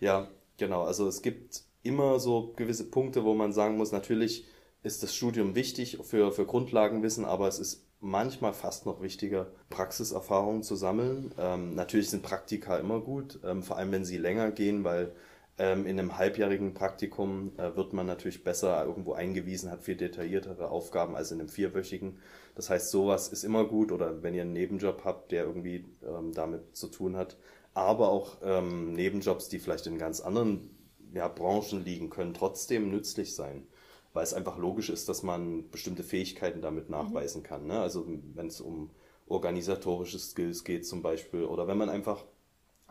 ja, 0.00 0.28
genau. 0.56 0.82
Also 0.82 1.06
es 1.06 1.22
gibt 1.22 1.62
immer 1.84 2.18
so 2.18 2.52
gewisse 2.56 2.90
Punkte, 2.90 3.24
wo 3.24 3.34
man 3.34 3.52
sagen 3.52 3.76
muss, 3.76 3.92
natürlich 3.92 4.44
ist 4.84 5.02
das 5.02 5.14
Studium 5.14 5.54
wichtig 5.54 5.98
für, 6.02 6.30
für 6.30 6.44
Grundlagenwissen, 6.44 7.24
aber 7.24 7.48
es 7.48 7.58
ist 7.58 7.86
manchmal 8.00 8.52
fast 8.52 8.84
noch 8.84 9.00
wichtiger, 9.00 9.50
Praxiserfahrungen 9.70 10.62
zu 10.62 10.76
sammeln. 10.76 11.34
Ähm, 11.38 11.74
natürlich 11.74 12.10
sind 12.10 12.22
Praktika 12.22 12.76
immer 12.76 13.00
gut, 13.00 13.40
ähm, 13.44 13.62
vor 13.62 13.78
allem 13.78 13.92
wenn 13.92 14.04
sie 14.04 14.18
länger 14.18 14.50
gehen, 14.50 14.84
weil 14.84 15.12
ähm, 15.56 15.86
in 15.86 15.98
einem 15.98 16.18
halbjährigen 16.18 16.74
Praktikum 16.74 17.52
äh, 17.56 17.74
wird 17.74 17.94
man 17.94 18.06
natürlich 18.06 18.44
besser 18.44 18.84
irgendwo 18.84 19.14
eingewiesen, 19.14 19.70
hat 19.70 19.82
viel 19.82 19.96
detailliertere 19.96 20.70
Aufgaben 20.70 21.16
als 21.16 21.32
in 21.32 21.40
einem 21.40 21.48
vierwöchigen. 21.48 22.18
Das 22.54 22.68
heißt, 22.68 22.90
sowas 22.90 23.28
ist 23.28 23.42
immer 23.42 23.64
gut 23.64 23.90
oder 23.90 24.22
wenn 24.22 24.34
ihr 24.34 24.42
einen 24.42 24.52
Nebenjob 24.52 25.02
habt, 25.06 25.32
der 25.32 25.44
irgendwie 25.44 25.86
ähm, 26.06 26.32
damit 26.34 26.76
zu 26.76 26.88
tun 26.88 27.16
hat. 27.16 27.38
Aber 27.72 28.10
auch 28.10 28.36
ähm, 28.42 28.92
Nebenjobs, 28.92 29.48
die 29.48 29.58
vielleicht 29.58 29.86
in 29.86 29.96
ganz 29.96 30.20
anderen 30.20 30.68
ja, 31.14 31.26
Branchen 31.28 31.82
liegen, 31.82 32.10
können 32.10 32.34
trotzdem 32.34 32.90
nützlich 32.90 33.34
sein 33.34 33.66
weil 34.14 34.22
es 34.22 34.32
einfach 34.32 34.56
logisch 34.56 34.88
ist, 34.88 35.08
dass 35.08 35.22
man 35.22 35.68
bestimmte 35.70 36.04
Fähigkeiten 36.04 36.62
damit 36.62 36.88
mhm. 36.88 36.96
nachweisen 36.96 37.42
mhm. 37.42 37.46
kann. 37.46 37.66
Ne? 37.66 37.80
Also 37.80 38.06
wenn 38.34 38.46
es 38.46 38.60
um 38.60 38.90
organisatorische 39.26 40.18
Skills 40.18 40.64
geht 40.64 40.86
zum 40.86 41.02
Beispiel 41.02 41.44
oder 41.44 41.66
wenn 41.66 41.78
man 41.78 41.90
einfach 41.90 42.24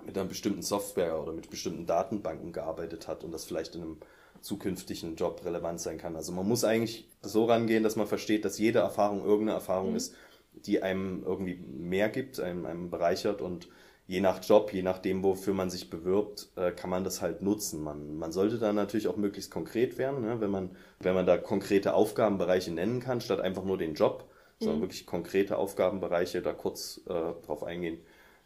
mit 0.06 0.18
einer 0.18 0.28
bestimmten 0.28 0.62
Software 0.62 1.22
oder 1.22 1.32
mit 1.32 1.50
bestimmten 1.50 1.86
Datenbanken 1.86 2.52
gearbeitet 2.52 3.08
hat 3.08 3.24
und 3.24 3.32
das 3.32 3.46
vielleicht 3.46 3.76
in 3.76 3.82
einem 3.82 3.98
zukünftigen 4.42 5.16
Job 5.16 5.42
relevant 5.46 5.80
sein 5.80 5.98
kann. 5.98 6.18
Also 6.18 6.34
man 6.34 6.48
muss 6.48 6.66
eigentlich 6.66 7.08
so 7.22 7.46
rangehen, 7.46 7.84
dass 7.84 7.96
man 7.96 8.08
versteht, 8.08 8.44
dass 8.44 8.58
jede 8.58 8.80
Erfahrung 8.80 9.24
irgendeine 9.24 9.54
Erfahrung 9.54 9.92
mhm. 9.92 9.96
ist, 9.96 10.16
die 10.54 10.84
einem 10.84 11.24
irgendwie 11.26 11.56
mehr 11.56 12.10
gibt, 12.10 12.40
einem, 12.42 12.66
einem 12.66 12.90
bereichert 12.90 13.42
und 13.42 13.70
je 14.06 14.22
nach 14.22 14.44
Job, 14.44 14.74
je 14.74 14.82
nachdem, 14.82 15.24
wofür 15.24 15.54
man 15.54 15.70
sich 15.70 15.90
bewirbt, 15.90 16.50
äh, 16.56 16.72
kann 16.72 16.90
man 16.90 17.04
das 17.04 17.22
halt 17.22 17.42
nutzen. 17.42 17.82
Man, 17.84 18.18
man 18.18 18.32
sollte 18.32 18.60
da 18.60 18.74
natürlich 18.74 19.08
auch 19.08 19.18
möglichst 19.18 19.52
konkret 19.52 19.98
werden, 19.98 20.22
ne? 20.22 20.42
wenn, 20.42 20.52
man, 20.52 20.76
wenn 21.00 21.16
man 21.16 21.26
da 21.26 21.38
konkrete 21.38 21.94
Aufgabenbereiche 21.94 22.72
nennen 22.72 23.00
kann, 23.00 23.22
statt 23.22 23.40
einfach 23.40 23.64
nur 23.64 23.78
den 23.78 23.94
Job, 23.94 24.26
mhm. 24.60 24.66
sondern 24.66 24.82
wirklich 24.82 25.06
konkrete 25.06 25.58
Aufgabenbereiche, 25.58 26.42
da 26.42 26.54
kurz 26.54 27.02
äh, 27.08 27.12
drauf 27.46 27.64
eingehen, 27.64 28.00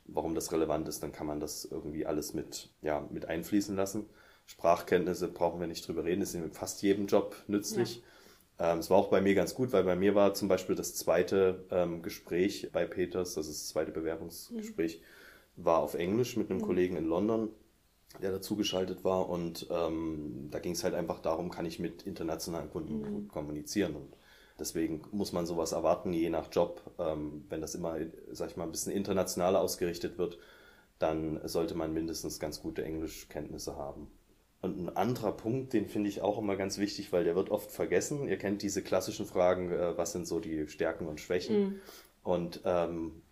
warum 0.05 0.35
das 0.35 0.51
relevant 0.51 0.87
ist, 0.87 1.01
dann 1.01 1.11
kann 1.11 1.27
man 1.27 1.39
das 1.39 1.65
irgendwie 1.65 2.05
alles 2.05 2.33
mit, 2.33 2.69
ja, 2.81 3.05
mit 3.09 3.25
einfließen 3.25 3.75
lassen. 3.75 4.05
Sprachkenntnisse 4.45 5.27
brauchen 5.27 5.59
wir 5.59 5.67
nicht 5.67 5.85
drüber 5.87 6.05
reden, 6.05 6.21
ist 6.21 6.33
in 6.33 6.51
fast 6.53 6.81
jedem 6.81 7.07
Job 7.07 7.35
nützlich. 7.47 8.01
Ja. 8.59 8.73
Ähm, 8.73 8.79
es 8.79 8.89
war 8.89 8.97
auch 8.97 9.09
bei 9.09 9.21
mir 9.21 9.35
ganz 9.35 9.55
gut, 9.55 9.73
weil 9.73 9.83
bei 9.83 9.95
mir 9.95 10.15
war 10.15 10.33
zum 10.35 10.47
Beispiel 10.47 10.75
das 10.75 10.95
zweite 10.95 11.65
ähm, 11.71 12.03
Gespräch 12.03 12.69
bei 12.71 12.85
Peters, 12.85 13.33
das 13.33 13.47
ist 13.47 13.63
das 13.63 13.67
zweite 13.69 13.91
Bewerbungsgespräch, 13.91 14.99
mhm 14.99 15.17
war 15.57 15.79
auf 15.79 15.95
Englisch 15.95 16.37
mit 16.37 16.49
einem 16.49 16.59
mhm. 16.59 16.65
Kollegen 16.65 16.95
in 16.95 17.05
London, 17.05 17.49
der 18.21 18.31
dazugeschaltet 18.31 19.03
war. 19.03 19.27
Und 19.27 19.67
ähm, 19.69 20.47
da 20.49 20.59
ging 20.59 20.73
es 20.73 20.83
halt 20.83 20.93
einfach 20.93 21.19
darum, 21.19 21.49
kann 21.49 21.65
ich 21.65 21.79
mit 21.79 22.03
internationalen 22.03 22.69
Kunden 22.69 22.99
mhm. 22.99 23.13
gut 23.13 23.29
kommunizieren. 23.29 23.95
Und 23.95 24.15
deswegen 24.59 25.01
muss 25.11 25.33
man 25.33 25.45
sowas 25.45 25.71
erwarten, 25.73 26.13
je 26.13 26.29
nach 26.29 26.47
Job. 26.51 26.81
Ähm, 26.99 27.45
wenn 27.49 27.61
das 27.61 27.75
immer, 27.75 27.97
sag 28.31 28.51
ich 28.51 28.57
mal, 28.57 28.63
ein 28.63 28.71
bisschen 28.71 28.93
internationaler 28.93 29.59
ausgerichtet 29.59 30.17
wird, 30.17 30.37
dann 30.99 31.39
sollte 31.47 31.75
man 31.75 31.93
mindestens 31.93 32.39
ganz 32.39 32.61
gute 32.61 32.83
Englischkenntnisse 32.83 33.75
haben. 33.75 34.07
Und 34.61 34.79
ein 34.79 34.95
anderer 34.95 35.33
Punkt, 35.33 35.73
den 35.73 35.87
finde 35.87 36.09
ich 36.09 36.21
auch 36.21 36.39
immer 36.39 36.55
ganz 36.55 36.79
wichtig, 36.79 37.11
weil 37.11 37.23
der 37.23 37.35
wird 37.35 37.51
oft 37.51 37.71
vergessen. 37.71 38.27
Ihr 38.27 38.37
kennt 38.37 38.63
diese 38.63 38.81
klassischen 38.81 39.25
Fragen, 39.25 39.71
äh, 39.71 39.97
was 39.97 40.11
sind 40.11 40.27
so 40.27 40.39
die 40.39 40.67
Stärken 40.67 41.07
und 41.07 41.19
Schwächen? 41.19 41.59
Mhm. 41.59 41.79
Und 42.23 42.61
ähm, 42.65 43.21
äh, 43.21 43.26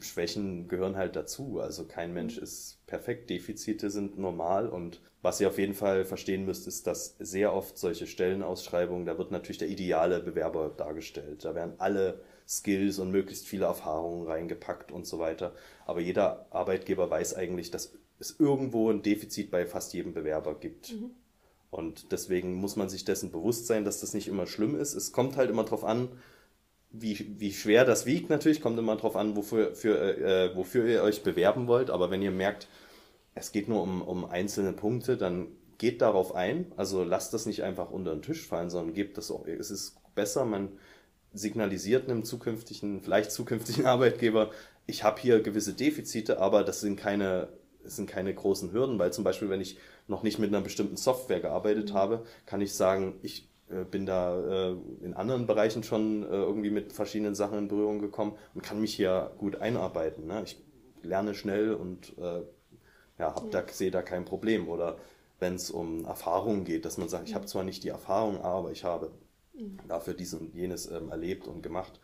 Schwächen 0.00 0.68
gehören 0.68 0.96
halt 0.96 1.16
dazu. 1.16 1.60
Also 1.60 1.84
kein 1.84 2.14
Mensch 2.14 2.38
ist 2.38 2.78
perfekt. 2.86 3.28
Defizite 3.30 3.90
sind 3.90 4.18
normal. 4.18 4.68
Und 4.68 5.00
was 5.22 5.40
ihr 5.40 5.48
auf 5.48 5.58
jeden 5.58 5.74
Fall 5.74 6.04
verstehen 6.04 6.44
müsst, 6.46 6.66
ist, 6.66 6.86
dass 6.86 7.16
sehr 7.18 7.52
oft 7.52 7.76
solche 7.76 8.06
Stellenausschreibungen, 8.06 9.06
da 9.06 9.18
wird 9.18 9.30
natürlich 9.30 9.58
der 9.58 9.68
ideale 9.68 10.20
Bewerber 10.20 10.70
dargestellt. 10.76 11.44
Da 11.44 11.54
werden 11.54 11.74
alle 11.78 12.20
Skills 12.46 12.98
und 12.98 13.10
möglichst 13.10 13.46
viele 13.46 13.66
Erfahrungen 13.66 14.26
reingepackt 14.26 14.90
und 14.90 15.06
so 15.06 15.18
weiter. 15.18 15.52
Aber 15.86 16.00
jeder 16.00 16.46
Arbeitgeber 16.50 17.10
weiß 17.10 17.34
eigentlich, 17.34 17.70
dass 17.70 17.92
es 18.18 18.36
irgendwo 18.38 18.90
ein 18.90 19.02
Defizit 19.02 19.50
bei 19.50 19.66
fast 19.66 19.92
jedem 19.92 20.14
Bewerber 20.14 20.54
gibt. 20.54 20.92
Mhm. 20.92 21.10
Und 21.70 22.12
deswegen 22.12 22.54
muss 22.54 22.76
man 22.76 22.88
sich 22.88 23.04
dessen 23.04 23.30
bewusst 23.30 23.66
sein, 23.66 23.84
dass 23.84 24.00
das 24.00 24.14
nicht 24.14 24.28
immer 24.28 24.46
schlimm 24.46 24.74
ist. 24.74 24.94
Es 24.94 25.12
kommt 25.12 25.36
halt 25.36 25.50
immer 25.50 25.64
darauf 25.64 25.84
an, 25.84 26.08
wie, 26.90 27.34
wie 27.38 27.52
schwer 27.52 27.84
das 27.84 28.06
wiegt 28.06 28.30
natürlich, 28.30 28.60
kommt 28.60 28.78
immer 28.78 28.96
drauf 28.96 29.16
an, 29.16 29.36
wofür, 29.36 29.74
für, 29.74 30.18
äh, 30.18 30.56
wofür 30.56 30.86
ihr 30.86 31.02
euch 31.02 31.22
bewerben 31.22 31.66
wollt. 31.66 31.90
Aber 31.90 32.10
wenn 32.10 32.22
ihr 32.22 32.30
merkt, 32.30 32.68
es 33.34 33.52
geht 33.52 33.68
nur 33.68 33.82
um, 33.82 34.02
um 34.02 34.24
einzelne 34.24 34.72
Punkte, 34.72 35.16
dann 35.16 35.48
geht 35.76 36.02
darauf 36.02 36.34
ein. 36.34 36.72
Also 36.76 37.04
lasst 37.04 37.34
das 37.34 37.46
nicht 37.46 37.62
einfach 37.62 37.90
unter 37.90 38.12
den 38.12 38.22
Tisch 38.22 38.46
fallen, 38.46 38.70
sondern 38.70 38.94
gebt 38.94 39.16
das 39.18 39.30
auch. 39.30 39.46
Es 39.46 39.70
ist 39.70 39.96
besser, 40.14 40.44
man 40.44 40.70
signalisiert 41.32 42.08
einem 42.08 42.24
zukünftigen, 42.24 43.00
vielleicht 43.02 43.30
zukünftigen 43.32 43.86
Arbeitgeber, 43.86 44.50
ich 44.86 45.04
habe 45.04 45.20
hier 45.20 45.40
gewisse 45.40 45.74
Defizite, 45.74 46.40
aber 46.40 46.64
das 46.64 46.80
sind 46.80 46.96
keine, 46.96 47.48
das 47.84 47.96
sind 47.96 48.08
keine 48.08 48.34
großen 48.34 48.72
Hürden, 48.72 48.98
weil 48.98 49.12
zum 49.12 49.22
Beispiel, 49.22 49.50
wenn 49.50 49.60
ich 49.60 49.78
noch 50.08 50.22
nicht 50.22 50.38
mit 50.38 50.48
einer 50.48 50.62
bestimmten 50.62 50.96
Software 50.96 51.40
gearbeitet 51.40 51.90
mhm. 51.90 51.94
habe, 51.94 52.24
kann 52.46 52.62
ich 52.62 52.72
sagen, 52.72 53.18
ich 53.22 53.42
äh, 53.42 53.47
bin 53.90 54.06
da 54.06 54.70
äh, 54.70 54.76
in 55.02 55.14
anderen 55.14 55.46
Bereichen 55.46 55.82
schon 55.82 56.22
äh, 56.22 56.26
irgendwie 56.26 56.70
mit 56.70 56.92
verschiedenen 56.92 57.34
Sachen 57.34 57.58
in 57.58 57.68
Berührung 57.68 58.00
gekommen 58.00 58.36
und 58.54 58.62
kann 58.62 58.80
mich 58.80 58.94
hier 58.94 59.32
gut 59.38 59.56
einarbeiten. 59.56 60.26
Ne? 60.26 60.42
Ich 60.44 60.62
lerne 61.02 61.34
schnell 61.34 61.74
und 61.74 62.16
äh, 62.18 62.42
ja, 63.18 63.34
hab 63.34 63.50
da, 63.50 63.64
sehe 63.70 63.90
da 63.90 64.02
kein 64.02 64.24
Problem. 64.24 64.68
Oder 64.68 64.96
wenn 65.38 65.54
es 65.54 65.70
um 65.70 66.04
Erfahrungen 66.04 66.64
geht, 66.64 66.84
dass 66.84 66.98
man 66.98 67.08
sagt, 67.08 67.28
ich 67.28 67.34
habe 67.34 67.46
zwar 67.46 67.64
nicht 67.64 67.84
die 67.84 67.88
Erfahrung, 67.88 68.40
aber 68.40 68.70
ich 68.70 68.84
habe 68.84 69.10
mhm. 69.54 69.78
dafür 69.86 70.14
dies 70.14 70.34
und 70.34 70.54
jenes 70.54 70.90
ähm, 70.90 71.10
erlebt 71.10 71.46
und 71.46 71.62
gemacht. 71.62 72.00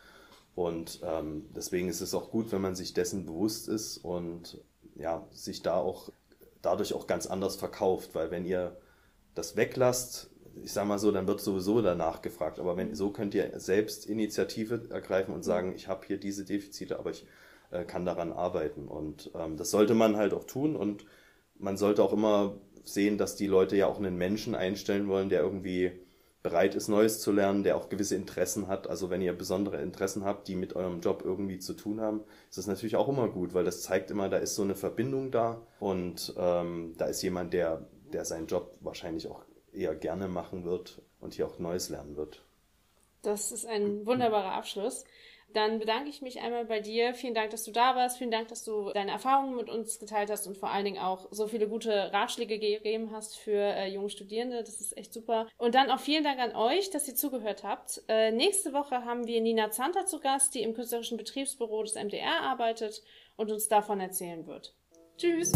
Und 0.55 1.01
ähm, 1.03 1.47
deswegen 1.55 1.89
ist 1.89 2.01
es 2.01 2.15
auch 2.15 2.31
gut, 2.31 2.53
wenn 2.53 2.61
man 2.61 2.77
sich 2.77 2.95
dessen 2.95 3.27
bewusst 3.27 3.69
ist 3.69 3.99
und 3.99 4.61
ja, 4.95 5.27
sich 5.33 5.63
da 5.63 5.77
auch 5.77 6.11
dadurch 6.63 6.95
auch 6.95 7.07
ganz 7.07 7.27
anders 7.27 7.57
verkauft, 7.57 8.15
weil 8.15 8.31
wenn 8.31 8.45
ihr 8.45 8.77
das 9.35 9.57
weglasst, 9.57 10.31
ich 10.63 10.73
sag 10.73 10.87
mal 10.87 10.99
so, 10.99 11.11
dann 11.11 11.27
wird 11.27 11.41
sowieso 11.41 11.83
danach 11.83 12.23
gefragt. 12.23 12.59
Aber 12.59 12.77
wenn 12.77 12.95
so 12.95 13.11
könnt 13.11 13.35
ihr 13.35 13.59
selbst 13.59 14.07
Initiative 14.07 14.89
ergreifen 14.91 15.35
und 15.35 15.43
sagen, 15.43 15.75
ich 15.75 15.89
habe 15.89 16.07
hier 16.07 16.19
diese 16.19 16.45
Defizite, 16.45 16.99
aber 16.99 17.11
ich 17.11 17.27
äh, 17.71 17.85
kann 17.85 18.05
daran 18.05 18.33
arbeiten. 18.33 18.89
Und 18.89 19.31
ähm, 19.35 19.57
das 19.57 19.71
sollte 19.71 19.95
man 19.95 20.17
halt 20.17 20.33
auch 20.35 20.45
tun 20.45 20.77
und 20.77 21.05
man 21.59 21.77
sollte 21.77 22.03
auch 22.03 22.13
immer 22.13 22.57
sehen, 22.85 23.19
dass 23.19 23.37
die 23.37 23.47
Leute 23.47 23.77
ja 23.77 23.87
auch 23.87 23.99
einen 23.99 24.17
Menschen 24.17 24.55
einstellen 24.55 25.09
wollen, 25.09 25.29
der 25.29 25.41
irgendwie 25.41 25.93
bereit 26.43 26.75
ist, 26.75 26.89
Neues 26.89 27.21
zu 27.21 27.33
lernen, 27.33 27.65
der 27.65 27.77
auch 27.77 27.89
gewisse 27.89 28.17
Interessen 28.17 28.69
hat. 28.69 28.87
Also 28.87 29.09
wenn 29.09 29.23
ihr 29.23 29.33
besondere 29.33 29.81
Interessen 29.81 30.25
habt, 30.25 30.47
die 30.47 30.57
mit 30.57 30.77
eurem 30.77 31.01
Job 31.01 31.23
irgendwie 31.25 31.59
zu 31.59 31.73
tun 31.73 32.03
haben, 32.03 32.21
ist 32.51 32.59
das 32.59 32.67
natürlich 32.67 32.97
auch 32.97 33.09
immer 33.09 33.29
gut, 33.29 33.55
weil 33.55 33.65
das 33.65 33.81
zeigt 33.81 34.11
immer, 34.11 34.29
da 34.29 34.37
ist 34.37 34.55
so 34.55 34.63
eine 34.63 34.75
Verbindung 34.75 35.31
da 35.31 35.63
und 35.81 36.35
ähm, 36.37 36.95
da 36.99 37.07
ist 37.07 37.23
jemand, 37.23 37.55
der, 37.55 37.87
der 38.13 38.27
seinen 38.27 38.47
Job 38.47 38.77
wahrscheinlich 38.81 39.27
auch 39.27 39.43
eher 39.75 39.95
gerne 39.95 40.29
machen 40.29 40.65
wird 40.65 41.03
und 41.21 41.35
hier 41.35 41.47
auch 41.47 41.59
Neues 41.59 41.89
lernen 41.89 42.17
wird. 42.17 42.43
Das 43.23 43.53
ist 43.53 43.67
ein 43.67 44.07
wunderbarer 44.07 44.53
Abschluss. 44.53 45.05
Dann 45.55 45.79
bedanke 45.79 46.11
ich 46.11 46.21
mich 46.21 46.41
einmal 46.41 46.65
bei 46.65 46.81
dir. 46.81 47.15
Vielen 47.15 47.35
Dank, 47.35 47.51
dass 47.51 47.63
du 47.63 47.71
da 47.71 47.95
warst. 47.95 48.19
Vielen 48.19 48.33
Dank, 48.33 48.49
dass 48.49 48.65
du 48.65 48.91
deine 48.93 49.13
Erfahrungen 49.13 49.55
mit 49.55 49.71
uns 49.71 50.01
geteilt 50.01 50.29
hast 50.29 50.49
und 50.49 50.59
vor 50.59 50.71
allen 50.71 50.85
Dingen 50.85 50.99
auch 50.99 51.29
so 51.31 51.47
viele 51.47 51.69
gute 51.69 52.13
Ratschläge 52.13 52.59
gegeben 52.59 53.13
hast 53.13 53.39
für 53.39 53.61
äh, 53.61 53.87
junge 53.87 54.11
Studierende. 54.11 54.65
Das 54.65 54.81
ist 54.81 54.97
echt 54.97 55.13
super. 55.13 55.47
Und 55.57 55.77
dann 55.77 55.93
auch 55.93 56.01
vielen 56.01 56.25
Dank 56.25 56.41
an 56.41 56.57
euch, 56.57 56.91
dass 56.91 57.07
ihr 57.07 57.15
zugehört 57.15 57.63
habt. 57.63 58.03
Äh, 58.09 58.33
nächste 58.33 58.73
Woche 58.73 59.05
haben 59.05 59.29
wir 59.29 59.41
Nina 59.41 59.71
Zanter 59.71 60.07
zu 60.07 60.19
Gast, 60.19 60.57
die 60.57 60.63
im 60.63 60.75
künstlerischen 60.75 61.17
Betriebsbüro 61.17 61.85
des 61.85 61.95
MDR 61.95 62.41
arbeitet 62.43 63.03
und 63.37 63.53
uns 63.53 63.69
davon 63.69 64.01
erzählen 64.01 64.47
wird. 64.49 64.75
Tschüss! 65.17 65.53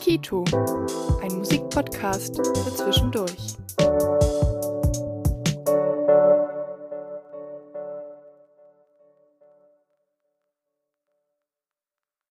Kito, 0.00 0.44
ein 1.22 1.38
Musikpodcast 1.38 2.36
für 2.36 2.74
zwischendurch. 2.74 3.56